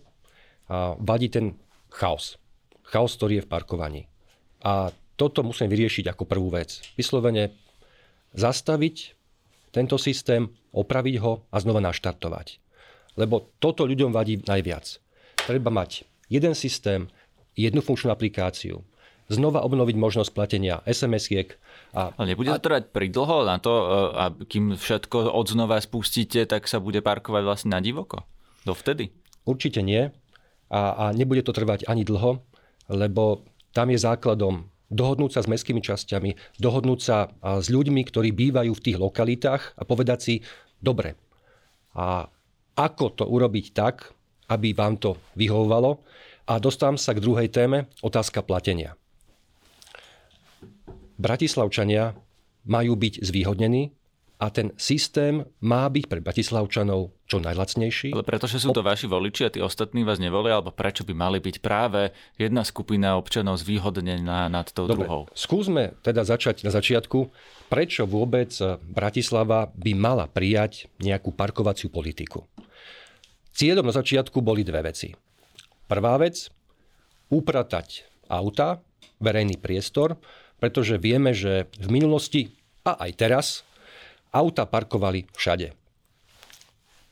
[1.03, 1.59] vadí ten
[1.90, 2.38] chaos.
[2.86, 4.03] Chaos, ktorý je v parkovaní.
[4.62, 6.80] A toto musím vyriešiť ako prvú vec.
[6.94, 7.53] Vyslovene
[8.34, 9.18] zastaviť
[9.74, 12.62] tento systém, opraviť ho a znova naštartovať.
[13.18, 15.03] Lebo toto ľuďom vadí najviac.
[15.46, 17.10] Treba mať jeden systém,
[17.58, 18.86] jednu funkčnú aplikáciu,
[19.30, 21.54] znova obnoviť možnosť platenia SMS-iek.
[21.94, 26.46] A, Ale nebude to trvať pridlho na to, e, a kým všetko od znova spustíte,
[26.46, 28.26] tak sa bude parkovať vlastne na divoko?
[28.66, 29.14] Dovtedy?
[29.46, 30.10] Určite nie.
[30.70, 32.42] A, a nebude to trvať ani dlho,
[32.90, 38.74] lebo tam je základom dohodnúť sa s mestskými časťami, dohodnúť sa s ľuďmi, ktorí bývajú
[38.74, 40.34] v tých lokalitách a povedať si,
[40.82, 41.14] dobre,
[41.94, 42.26] a
[42.74, 44.10] ako to urobiť tak,
[44.51, 46.03] aby vám to vyhovovalo.
[46.51, 48.98] A dostávam sa k druhej téme, otázka platenia.
[51.20, 52.18] Bratislavčania
[52.66, 53.94] majú byť zvýhodnení
[54.40, 58.16] a ten systém má byť pre Bratislavčanov čo najlacnejší.
[58.16, 61.38] Ale pretože sú to vaši voliči a tí ostatní vás nevolia, alebo prečo by mali
[61.44, 62.09] byť práve
[62.40, 65.28] jedna skupina občanov zvýhodnená nad tou Dobre, druhou?
[65.36, 67.28] Skúsme teda začať na začiatku.
[67.68, 68.51] Prečo vôbec
[68.82, 72.48] Bratislava by mala prijať nejakú parkovaciu politiku?
[73.55, 75.12] Cieľom na začiatku boli dve veci.
[75.90, 76.51] Prvá vec,
[77.30, 78.82] upratať auta,
[79.18, 80.16] verejný priestor,
[80.62, 82.55] pretože vieme, že v minulosti
[82.86, 83.46] a aj teraz
[84.30, 85.74] auta parkovali všade.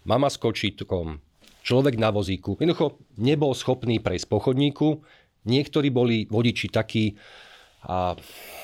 [0.07, 1.21] Mama s kočítkom,
[1.67, 2.57] človek na vozíku.
[2.57, 5.05] Jednoducho nebol schopný prejsť po chodníku.
[5.45, 7.19] Niektorí boli vodiči takí,
[7.89, 8.13] a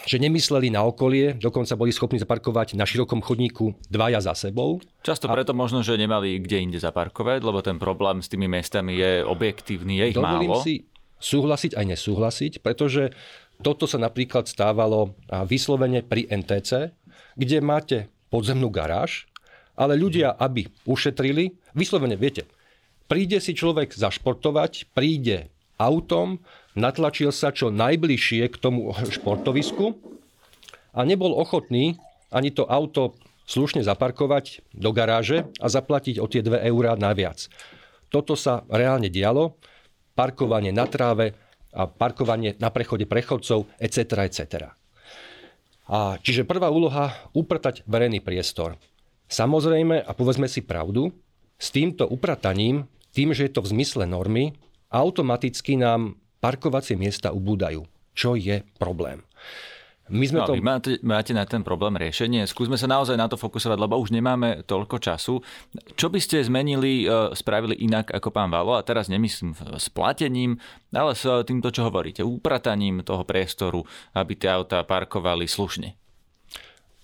[0.04, 4.84] že nemysleli na okolie, dokonca boli schopní zaparkovať na širokom chodníku dvaja za sebou.
[5.00, 5.58] Často preto a...
[5.58, 10.04] možno, že nemali kde inde zaparkovať, lebo ten problém s tými mestami je objektívny, je
[10.12, 10.60] ich Dovolím málo.
[10.60, 10.84] si
[11.24, 13.16] súhlasiť aj nesúhlasiť, pretože
[13.64, 15.16] toto sa napríklad stávalo
[15.48, 16.92] vyslovene pri NTC,
[17.40, 19.24] kde máte podzemnú garáž,
[19.72, 22.44] ale ľudia, aby ušetrili, vyslovene, viete,
[23.08, 25.48] príde si človek zašportovať, príde
[25.80, 26.44] autom,
[26.74, 29.98] natlačil sa čo najbližšie k tomu športovisku
[30.94, 31.98] a nebol ochotný
[32.34, 33.14] ani to auto
[33.46, 37.46] slušne zaparkovať do garáže a zaplatiť o tie 2 eurá naviac.
[38.10, 39.58] Toto sa reálne dialo.
[40.14, 41.34] Parkovanie na tráve
[41.74, 44.30] a parkovanie na prechode prechodcov, etc.
[44.30, 44.70] etc.
[45.90, 48.78] A čiže prvá úloha, upratať verejný priestor.
[49.26, 51.10] Samozrejme, a povedzme si pravdu,
[51.58, 54.54] s týmto uprataním, tým, že je to v zmysle normy,
[54.94, 56.14] automaticky nám
[56.44, 59.24] parkovacie miesta ubúdajú, čo je problém.
[60.12, 60.52] My sme no, to...
[60.52, 62.44] Vy máte, máte na ten problém riešenie.
[62.44, 65.40] Skúsme sa naozaj na to fokusovať, lebo už nemáme toľko času.
[65.96, 68.76] Čo by ste zmenili, e, spravili inak ako pán Valo?
[68.76, 70.60] A teraz nemyslím s platením,
[70.92, 75.96] ale s týmto, čo hovoríte, uprataním toho priestoru, aby tie autá parkovali slušne.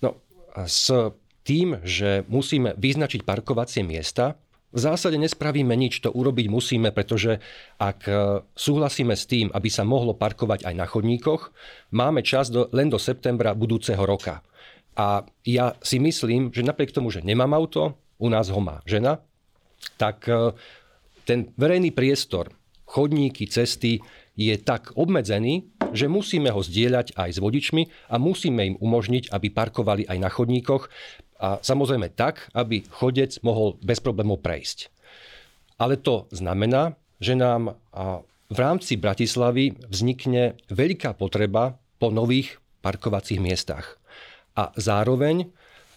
[0.05, 0.21] No,
[0.53, 0.93] s
[1.41, 4.37] tým, že musíme vyznačiť parkovacie miesta,
[4.71, 7.43] v zásade nespravíme nič, to urobiť musíme, pretože
[7.75, 8.13] ak e,
[8.55, 11.51] súhlasíme s tým, aby sa mohlo parkovať aj na chodníkoch,
[11.91, 14.39] máme čas do, len do septembra budúceho roka.
[14.95, 19.19] A ja si myslím, že napriek tomu, že nemám auto, u nás ho má žena,
[19.99, 20.55] tak e,
[21.27, 22.55] ten verejný priestor,
[22.87, 24.03] chodníky, cesty
[24.35, 29.47] je tak obmedzený, že musíme ho zdieľať aj s vodičmi a musíme im umožniť, aby
[29.51, 30.87] parkovali aj na chodníkoch,
[31.41, 34.93] a samozrejme tak, aby chodec mohol bez problémov prejsť.
[35.81, 37.73] Ale to znamená, že nám
[38.51, 43.97] v rámci Bratislavy vznikne veľká potreba po nových parkovacích miestach.
[44.53, 45.49] A zároveň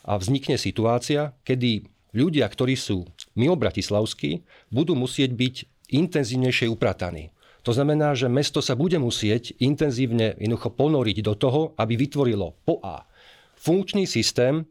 [0.08, 1.84] vznikne situácia, kedy
[2.16, 3.04] ľudia, ktorí sú
[3.36, 4.40] mimo Bratislavský,
[4.72, 5.54] budú musieť byť
[5.92, 7.34] intenzívnejšie uprataní.
[7.64, 12.80] To znamená, že mesto sa bude musieť intenzívne jednoducho ponoriť do toho, aby vytvorilo po
[12.84, 13.08] A
[13.56, 14.68] funkčný systém,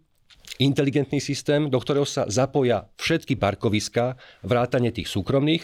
[0.61, 5.63] inteligentný systém, do ktorého sa zapoja všetky parkoviská, vrátane tých súkromných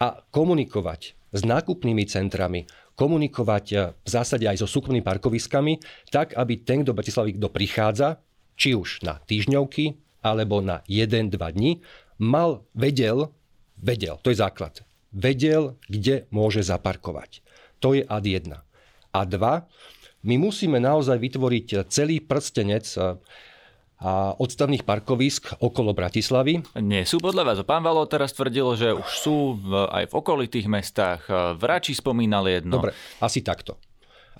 [0.00, 1.00] a komunikovať
[1.30, 2.66] s nákupnými centrami,
[2.98, 5.80] komunikovať eh, v zásade aj so súkromnými parkoviskami,
[6.12, 8.20] tak aby ten, kto Bratislavy, kto prichádza,
[8.60, 11.80] či už na týždňovky, alebo na 1-2 dní,
[12.20, 13.32] mal, vedel,
[13.80, 14.84] vedel, to je základ,
[15.16, 17.40] vedel, kde môže zaparkovať.
[17.80, 18.52] To je ad 1.
[19.10, 22.84] A 2, my musíme naozaj vytvoriť celý prstenec
[24.00, 26.64] a odstavných parkovisk okolo Bratislavy.
[26.80, 27.58] Nie sú podľa vás.
[27.68, 29.36] Pán Valo teraz tvrdil, že už sú
[29.70, 31.28] aj v okolitých mestách.
[31.28, 32.80] V Rači spomínal jedno.
[32.80, 33.76] Dobre, asi takto.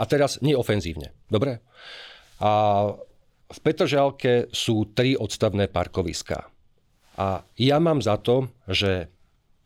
[0.01, 1.13] A teraz neofenzívne.
[1.29, 1.61] Dobre?
[2.41, 2.51] A
[3.53, 6.49] v Petržalke sú tri odstavné parkoviská.
[7.21, 9.13] A ja mám za to, že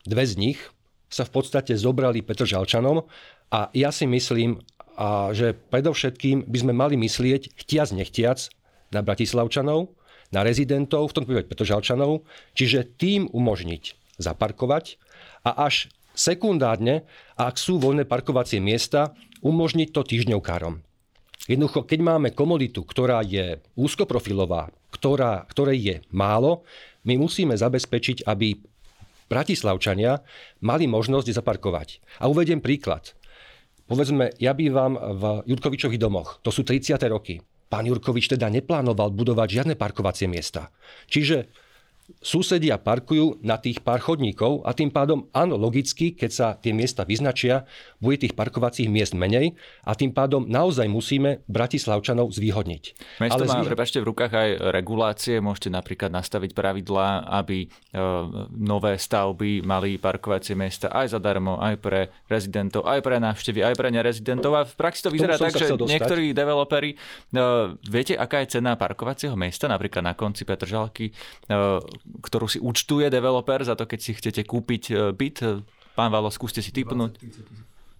[0.03, 0.59] dve z nich
[1.07, 3.07] sa v podstate zobrali Petržalčanom
[3.47, 4.59] a ja si myslím,
[4.99, 8.51] a že predovšetkým by sme mali myslieť, chtiac nechtiac,
[8.95, 9.91] na Bratislavčanov,
[10.31, 12.23] na rezidentov, v tom prípade Petržalčanov,
[12.55, 14.95] čiže tým umožniť zaparkovať
[15.43, 17.03] a až sekundárne,
[17.35, 19.11] ak sú voľné parkovacie miesta,
[19.43, 20.79] umožniť to týždňovkárom.
[21.45, 26.65] Jednoducho, keď máme komoditu, ktorá je úzkoprofilová, ktorá, ktorej je málo,
[27.05, 28.57] my musíme zabezpečiť, aby
[29.29, 30.25] Bratislavčania
[30.65, 32.01] mali možnosť zaparkovať.
[32.17, 33.13] A uvediem príklad.
[33.85, 36.41] Povedzme, ja bývam v Jurkovičových domoch.
[36.41, 36.97] To sú 30.
[37.13, 37.37] roky
[37.75, 40.71] pán Jurkovič teda neplánoval budovať žiadne parkovacie miesta.
[41.11, 41.51] Čiže
[42.21, 47.01] susedia parkujú na tých pár chodníkov a tým pádom, áno, logicky, keď sa tie miesta
[47.05, 47.65] vyznačia,
[47.97, 52.83] bude tých parkovacích miest menej a tým pádom naozaj musíme Bratislavčanov zvýhodniť.
[53.21, 53.69] Mesto Ale má, zvýhod...
[53.73, 57.67] prepačte, v rukách aj regulácie, môžete napríklad nastaviť pravidlá, aby e,
[58.53, 63.89] nové stavby mali parkovacie miesta aj zadarmo, aj pre rezidentov, aj pre návštevy, aj pre
[63.89, 64.51] nerezidentov.
[64.53, 66.97] A v praxi to vyzerá tak, že niektorí developeri, e,
[67.85, 71.13] viete, aká je cena parkovacieho miesta, napríklad na konci Petržalky, e,
[72.21, 75.37] ktorú si účtuje developer za to, keď si chcete kúpiť e, byt.
[75.95, 77.17] Pán Valo, skúste si typnúť.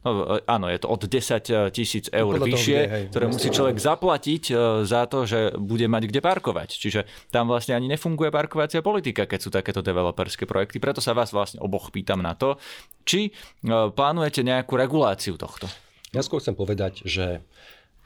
[0.06, 3.50] No, e, áno, je to od 10 tisíc eur no, vyššie, toho, hej, ktoré musí
[3.50, 4.54] človek zaplatiť e,
[4.86, 6.70] za to, že bude mať kde parkovať.
[6.78, 7.02] Čiže
[7.34, 10.78] tam vlastne ani nefunguje parkovacia politika, keď sú takéto developerské projekty.
[10.78, 12.62] Preto sa vás vlastne oboch pýtam na to,
[13.08, 13.34] či
[13.66, 15.66] plánujete nejakú reguláciu tohto.
[16.14, 17.43] Ja skôr chcem povedať, že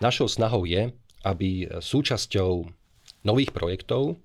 [0.02, 0.90] našou snahou je,
[1.22, 2.80] aby súčasťou
[3.28, 4.16] nových projektov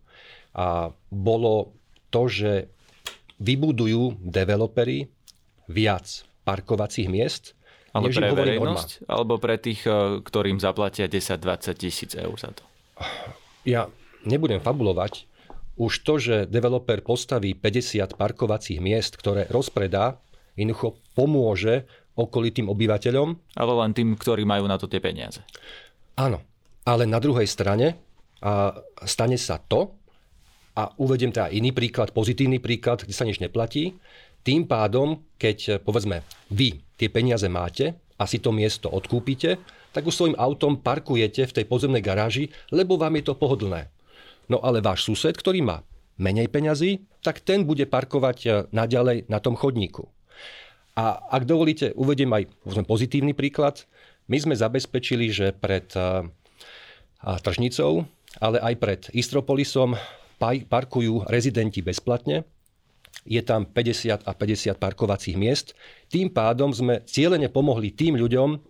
[0.54, 1.74] a bolo
[2.14, 2.52] to, že
[3.42, 5.10] vybudujú developery
[5.66, 7.58] viac parkovacích miest,
[7.94, 12.62] ale pre verejnosť, alebo pre tých, eh, ktorým zaplatia 10-20 tisíc eur za to?
[13.62, 13.86] Ja
[14.26, 15.30] nebudem fabulovať.
[15.74, 20.22] Už to, že developer postaví 50 parkovacích miest, ktoré rozpredá,
[20.54, 23.58] jednoducho pomôže okolitým obyvateľom.
[23.58, 25.42] Ale len tým, ktorí majú na to tie peniaze.
[26.14, 26.38] Áno,
[26.86, 27.98] ale na druhej strane
[28.38, 28.70] a
[29.02, 29.98] stane sa to,
[30.74, 33.94] a uvediem teda iný príklad, pozitívny príklad, kde sa nič neplatí.
[34.42, 39.56] Tým pádom, keď povedzme vy tie peniaze máte a si to miesto odkúpite,
[39.94, 43.86] tak už svojim autom parkujete v tej podzemnej garáži, lebo vám je to pohodlné.
[44.50, 45.86] No ale váš sused, ktorý má
[46.18, 50.10] menej peňazí, tak ten bude parkovať e, naďalej na tom chodníku.
[50.94, 52.46] A ak dovolíte, uvediem aj
[52.86, 53.82] pozitívny príklad.
[54.30, 56.30] My sme zabezpečili, že pred e,
[57.42, 58.06] tržnicou,
[58.38, 59.98] ale aj pred Istropolisom
[60.40, 62.44] parkujú rezidenti bezplatne.
[63.24, 65.72] Je tam 50 a 50 parkovacích miest.
[66.12, 68.60] Tým pádom sme cieľene pomohli tým ľuďom,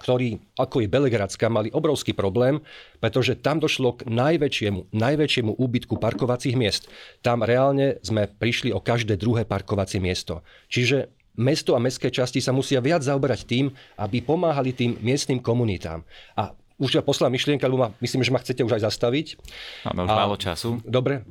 [0.00, 2.64] ktorí, ako je Belegradska, mali obrovský problém,
[2.98, 6.88] pretože tam došlo k najväčšiemu, najväčšiemu úbytku parkovacích miest.
[7.20, 10.40] Tam reálne sme prišli o každé druhé parkovacie miesto.
[10.72, 13.68] Čiže mesto a mestské časti sa musia viac zaoberať tým,
[14.00, 16.00] aby pomáhali tým miestnym komunitám.
[16.34, 19.36] A už ja poslám myšlienka, lebo ma, myslím, že ma chcete už aj zastaviť.
[19.84, 20.80] Máme už a, málo času.
[20.82, 21.28] Dobre.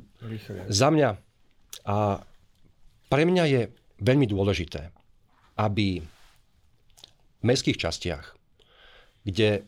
[0.69, 1.17] Za mňa
[1.89, 2.21] a
[3.09, 3.61] pre mňa je
[3.97, 4.93] veľmi dôležité,
[5.57, 6.05] aby
[7.39, 8.37] v mestských častiach,
[9.25, 9.65] kde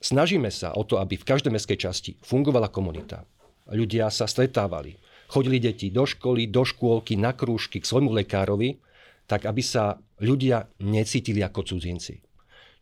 [0.00, 3.28] snažíme sa o to, aby v každej mestskej časti fungovala komunita,
[3.68, 4.96] ľudia sa stretávali,
[5.28, 8.80] chodili deti do školy, do škôlky, na krúžky, k svojmu lekárovi,
[9.28, 12.20] tak aby sa ľudia necítili ako cudzinci.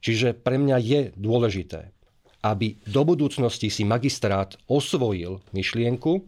[0.01, 1.93] Čiže pre mňa je dôležité,
[2.41, 6.25] aby do budúcnosti si magistrát osvojil myšlienku,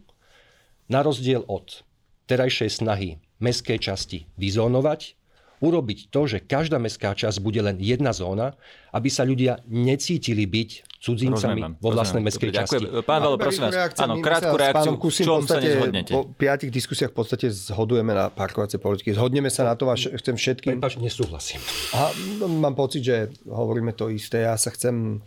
[0.91, 1.81] na rozdiel od
[2.29, 5.17] terajšej snahy mestskej časti vyzónovať,
[5.63, 8.59] urobiť to, že každá mestská časť bude len jedna zóna,
[8.91, 12.83] aby sa ľudia necítili byť cudzincami vo vlastnej mestskej časti.
[13.07, 16.11] Pán Velo, prosím vás, áno, krátku reakciu, v čom sa nezhodnete?
[16.11, 19.15] Po piatich diskusiách v podstate zhodujeme na parkovacie politiky.
[19.15, 20.83] Zhodneme sa na to a chcem všetkým...
[20.83, 21.63] Prepač, nesúhlasím.
[21.95, 22.11] A
[22.43, 23.15] mám pocit, že
[23.47, 24.43] hovoríme to isté.
[24.43, 25.23] Ja sa chcem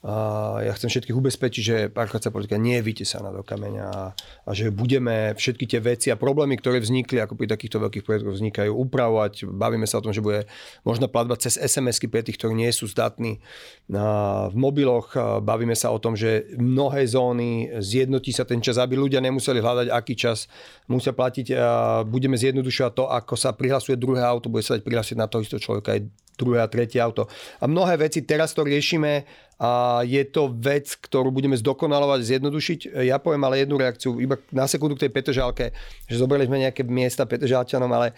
[0.00, 4.04] a ja chcem všetkých ubezpečiť, že parkovacia politika nie je vytesaná do kameňa a,
[4.48, 8.32] a že budeme všetky tie veci a problémy, ktoré vznikli, ako pri takýchto veľkých projektoch
[8.32, 9.44] vznikajú, upravovať.
[9.52, 10.48] Bavíme sa o tom, že bude
[10.88, 13.44] možno platba cez SMS-ky pre tých, ktorí nie sú zdatní
[13.92, 15.12] a v mobiloch.
[15.44, 19.92] Bavíme sa o tom, že mnohé zóny zjednotí sa ten čas, aby ľudia nemuseli hľadať,
[19.92, 20.48] aký čas
[20.88, 21.52] musia platiť.
[21.52, 21.68] A
[22.08, 25.60] budeme zjednodušovať to, ako sa prihlasuje druhé auto, bude sa dať prihlásiť na to istého
[25.60, 26.08] človeka aj
[26.40, 27.28] druhé a tretie auto.
[27.60, 29.28] A mnohé veci teraz to riešime
[29.60, 33.04] a je to vec, ktorú budeme zdokonalovať, zjednodušiť.
[33.04, 35.76] Ja poviem ale jednu reakciu, iba na sekundu k tej Petržálke,
[36.08, 38.16] že zobrali sme nejaké miesta Petržálčanom, ale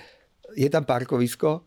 [0.55, 1.67] je tam parkovisko,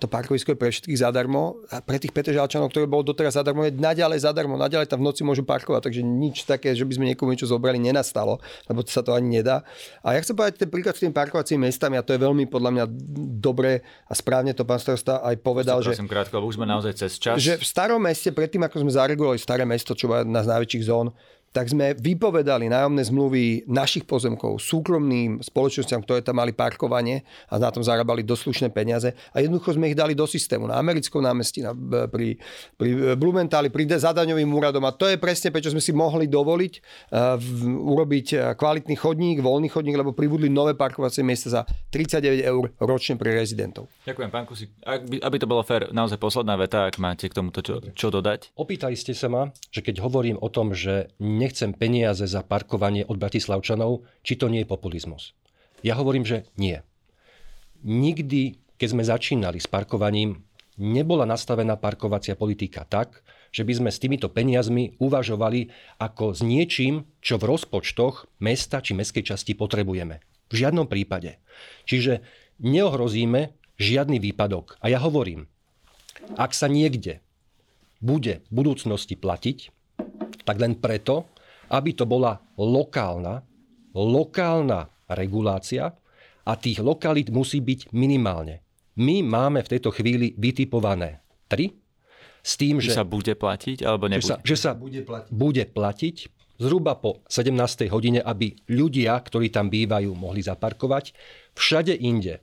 [0.00, 3.74] to parkovisko je pre všetkých zadarmo a pre tých Petržalčanov, ktoré bolo doteraz zadarmo, je
[3.74, 7.36] naďalej zadarmo, naďalej tam v noci môžu parkovať, takže nič také, že by sme niekomu
[7.36, 8.40] niečo zobrali, nenastalo,
[8.70, 9.66] lebo sa to ani nedá.
[10.00, 12.70] A ja chcem povedať ten príklad s tými parkovacími mestami a to je veľmi podľa
[12.70, 12.84] mňa
[13.42, 17.20] dobre a správne to pán starosta aj povedal, že, prosím, krátko, už sme naozaj cez
[17.20, 17.36] čas.
[17.36, 20.84] že v starom meste, predtým ako sme zaregulovali staré mesto, čo je jedna z najväčších
[20.86, 21.12] zón,
[21.52, 27.72] tak sme vypovedali nájomné zmluvy našich pozemkov súkromným spoločnosťam, ktoré tam mali parkovanie a na
[27.72, 31.72] tom zarábali doslušné peniaze a jednoducho sme ich dali do systému na americkom námestí, na,
[32.08, 32.36] pri,
[32.76, 37.34] pri Blumentáli, pri zadaňovým úradom a to je presne, prečo sme si mohli dovoliť uh,
[37.40, 43.16] v, urobiť kvalitný chodník, voľný chodník, lebo pribudli nové parkovacie miesta za 39 eur ročne
[43.16, 43.88] pre rezidentov.
[44.04, 44.70] Ďakujem, pán Kusik.
[44.84, 48.52] aby to bolo fér, naozaj posledná veta, ak máte k tomuto čo, čo dodať.
[48.54, 53.16] Opýtali ste sa ma, že keď hovorím o tom, že nechcem peniaze za parkovanie od
[53.16, 55.38] Bratislavčanov, či to nie je populizmus.
[55.86, 56.82] Ja hovorím, že nie.
[57.86, 60.42] Nikdy, keď sme začínali s parkovaním,
[60.78, 63.22] nebola nastavená parkovacia politika tak,
[63.54, 65.70] že by sme s týmito peniazmi uvažovali
[66.02, 70.20] ako s niečím, čo v rozpočtoch mesta či mestskej časti potrebujeme.
[70.50, 71.40] V žiadnom prípade.
[71.86, 72.24] Čiže
[72.60, 74.76] neohrozíme žiadny výpadok.
[74.82, 75.46] A ja hovorím,
[76.36, 77.22] ak sa niekde
[78.02, 79.77] bude v budúcnosti platiť,
[80.44, 81.34] tak len preto,
[81.68, 83.44] aby to bola lokálna,
[83.92, 85.92] lokálna regulácia
[86.48, 88.64] a tých lokalít musí byť minimálne.
[88.98, 91.76] My máme v tejto chvíli vytipované tri,
[92.42, 94.24] s tým, že, že sa bude platiť alebo nebude?
[94.24, 95.28] Že sa, že sa bude, platiť.
[95.28, 96.16] bude platiť
[96.56, 97.92] zhruba po 17.
[97.92, 101.12] hodine, aby ľudia, ktorí tam bývajú, mohli zaparkovať.
[101.54, 102.40] Všade inde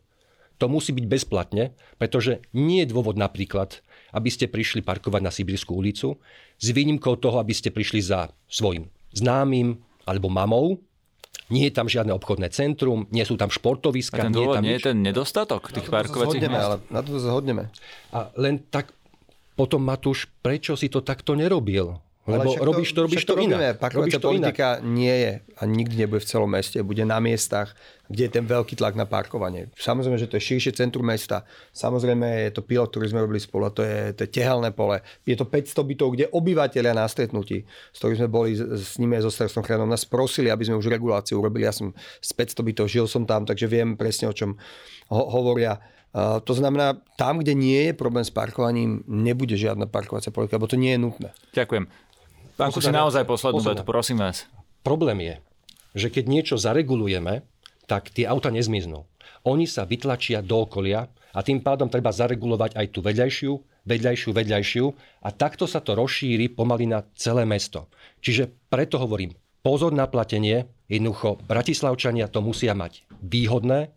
[0.56, 3.84] to musí byť bezplatne, pretože nie je dôvod napríklad,
[4.16, 6.16] aby ste prišli parkovať na Sibirskú ulicu,
[6.56, 9.76] s výnimkou toho, aby ste prišli za svojim známym
[10.08, 10.80] alebo mamou,
[11.52, 14.18] nie je tam žiadne obchodné centrum, nie sú tam športoviska.
[14.18, 16.66] A ten dôvod nie je, nie je ten nedostatok tých parkovacích miest?
[16.66, 17.70] Ale na to zhodneme.
[18.10, 18.96] A len tak
[19.54, 22.02] potom, Matúš, prečo si to takto nerobil?
[22.26, 23.78] Lebo to, robíš to, robíš to, to inak.
[23.78, 24.86] Parkovacia politika inak.
[24.86, 26.82] nie je a nikdy nebude v celom meste.
[26.82, 27.78] Bude na miestach,
[28.10, 29.70] kde je ten veľký tlak na parkovanie.
[29.78, 31.46] Samozrejme, že to je širšie centrum mesta.
[31.70, 33.70] Samozrejme, je to pilot, ktorý sme robili spolu.
[33.70, 35.06] To je, to je tehelné pole.
[35.22, 37.62] Je to 500 bytov, kde obyvateľia na stretnutí,
[37.94, 40.90] s ktorými sme boli s nimi aj so starostom chránom, nás prosili, aby sme už
[40.90, 41.70] reguláciu urobili.
[41.70, 41.94] Ja som
[42.26, 44.58] z 500 bytov, žil som tam, takže viem presne, o čom
[45.14, 45.78] ho- hovoria.
[46.16, 50.72] Uh, to znamená, tam, kde nie je problém s parkovaním, nebude žiadna parkovacia politika, lebo
[50.72, 51.30] to nie je nutné.
[51.52, 51.92] Ďakujem.
[52.56, 54.48] Pán Kusi, naozaj poslednú vetu, prosím vás.
[54.80, 55.36] Problém je,
[55.92, 57.44] že keď niečo zaregulujeme,
[57.84, 59.04] tak tie auta nezmiznú.
[59.44, 63.52] Oni sa vytlačia do okolia a tým pádom treba zaregulovať aj tú vedľajšiu,
[63.84, 64.86] vedľajšiu, vedľajšiu
[65.28, 67.92] a takto sa to rozšíri pomaly na celé mesto.
[68.24, 73.92] Čiže preto hovorím, pozor na platenie, jednoducho Bratislavčania to musia mať výhodné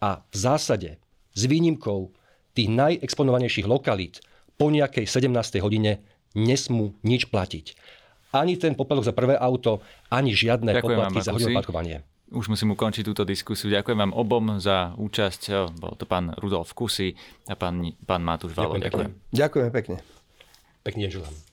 [0.00, 0.96] a v zásade
[1.36, 2.08] s výnimkou
[2.56, 4.24] tých najexponovanejších lokalít
[4.56, 5.60] po nejakej 17.
[5.60, 6.00] hodine
[6.32, 7.97] nesmú nič platiť
[8.32, 9.80] ani ten poplatok za prvé auto,
[10.12, 11.96] ani žiadne Ďakujem poplatky vám, za hodinu parkovanie.
[12.28, 13.72] Už musím ukončiť túto diskusiu.
[13.72, 15.72] Ďakujem vám obom za účasť.
[15.80, 17.16] Bol to pán Rudolf Kusy
[17.48, 18.76] a pán, pán Matúš Valo.
[18.76, 19.32] Ďakujem.
[19.32, 19.96] Ďakujem pekne.
[20.84, 21.47] Pekný deň želám.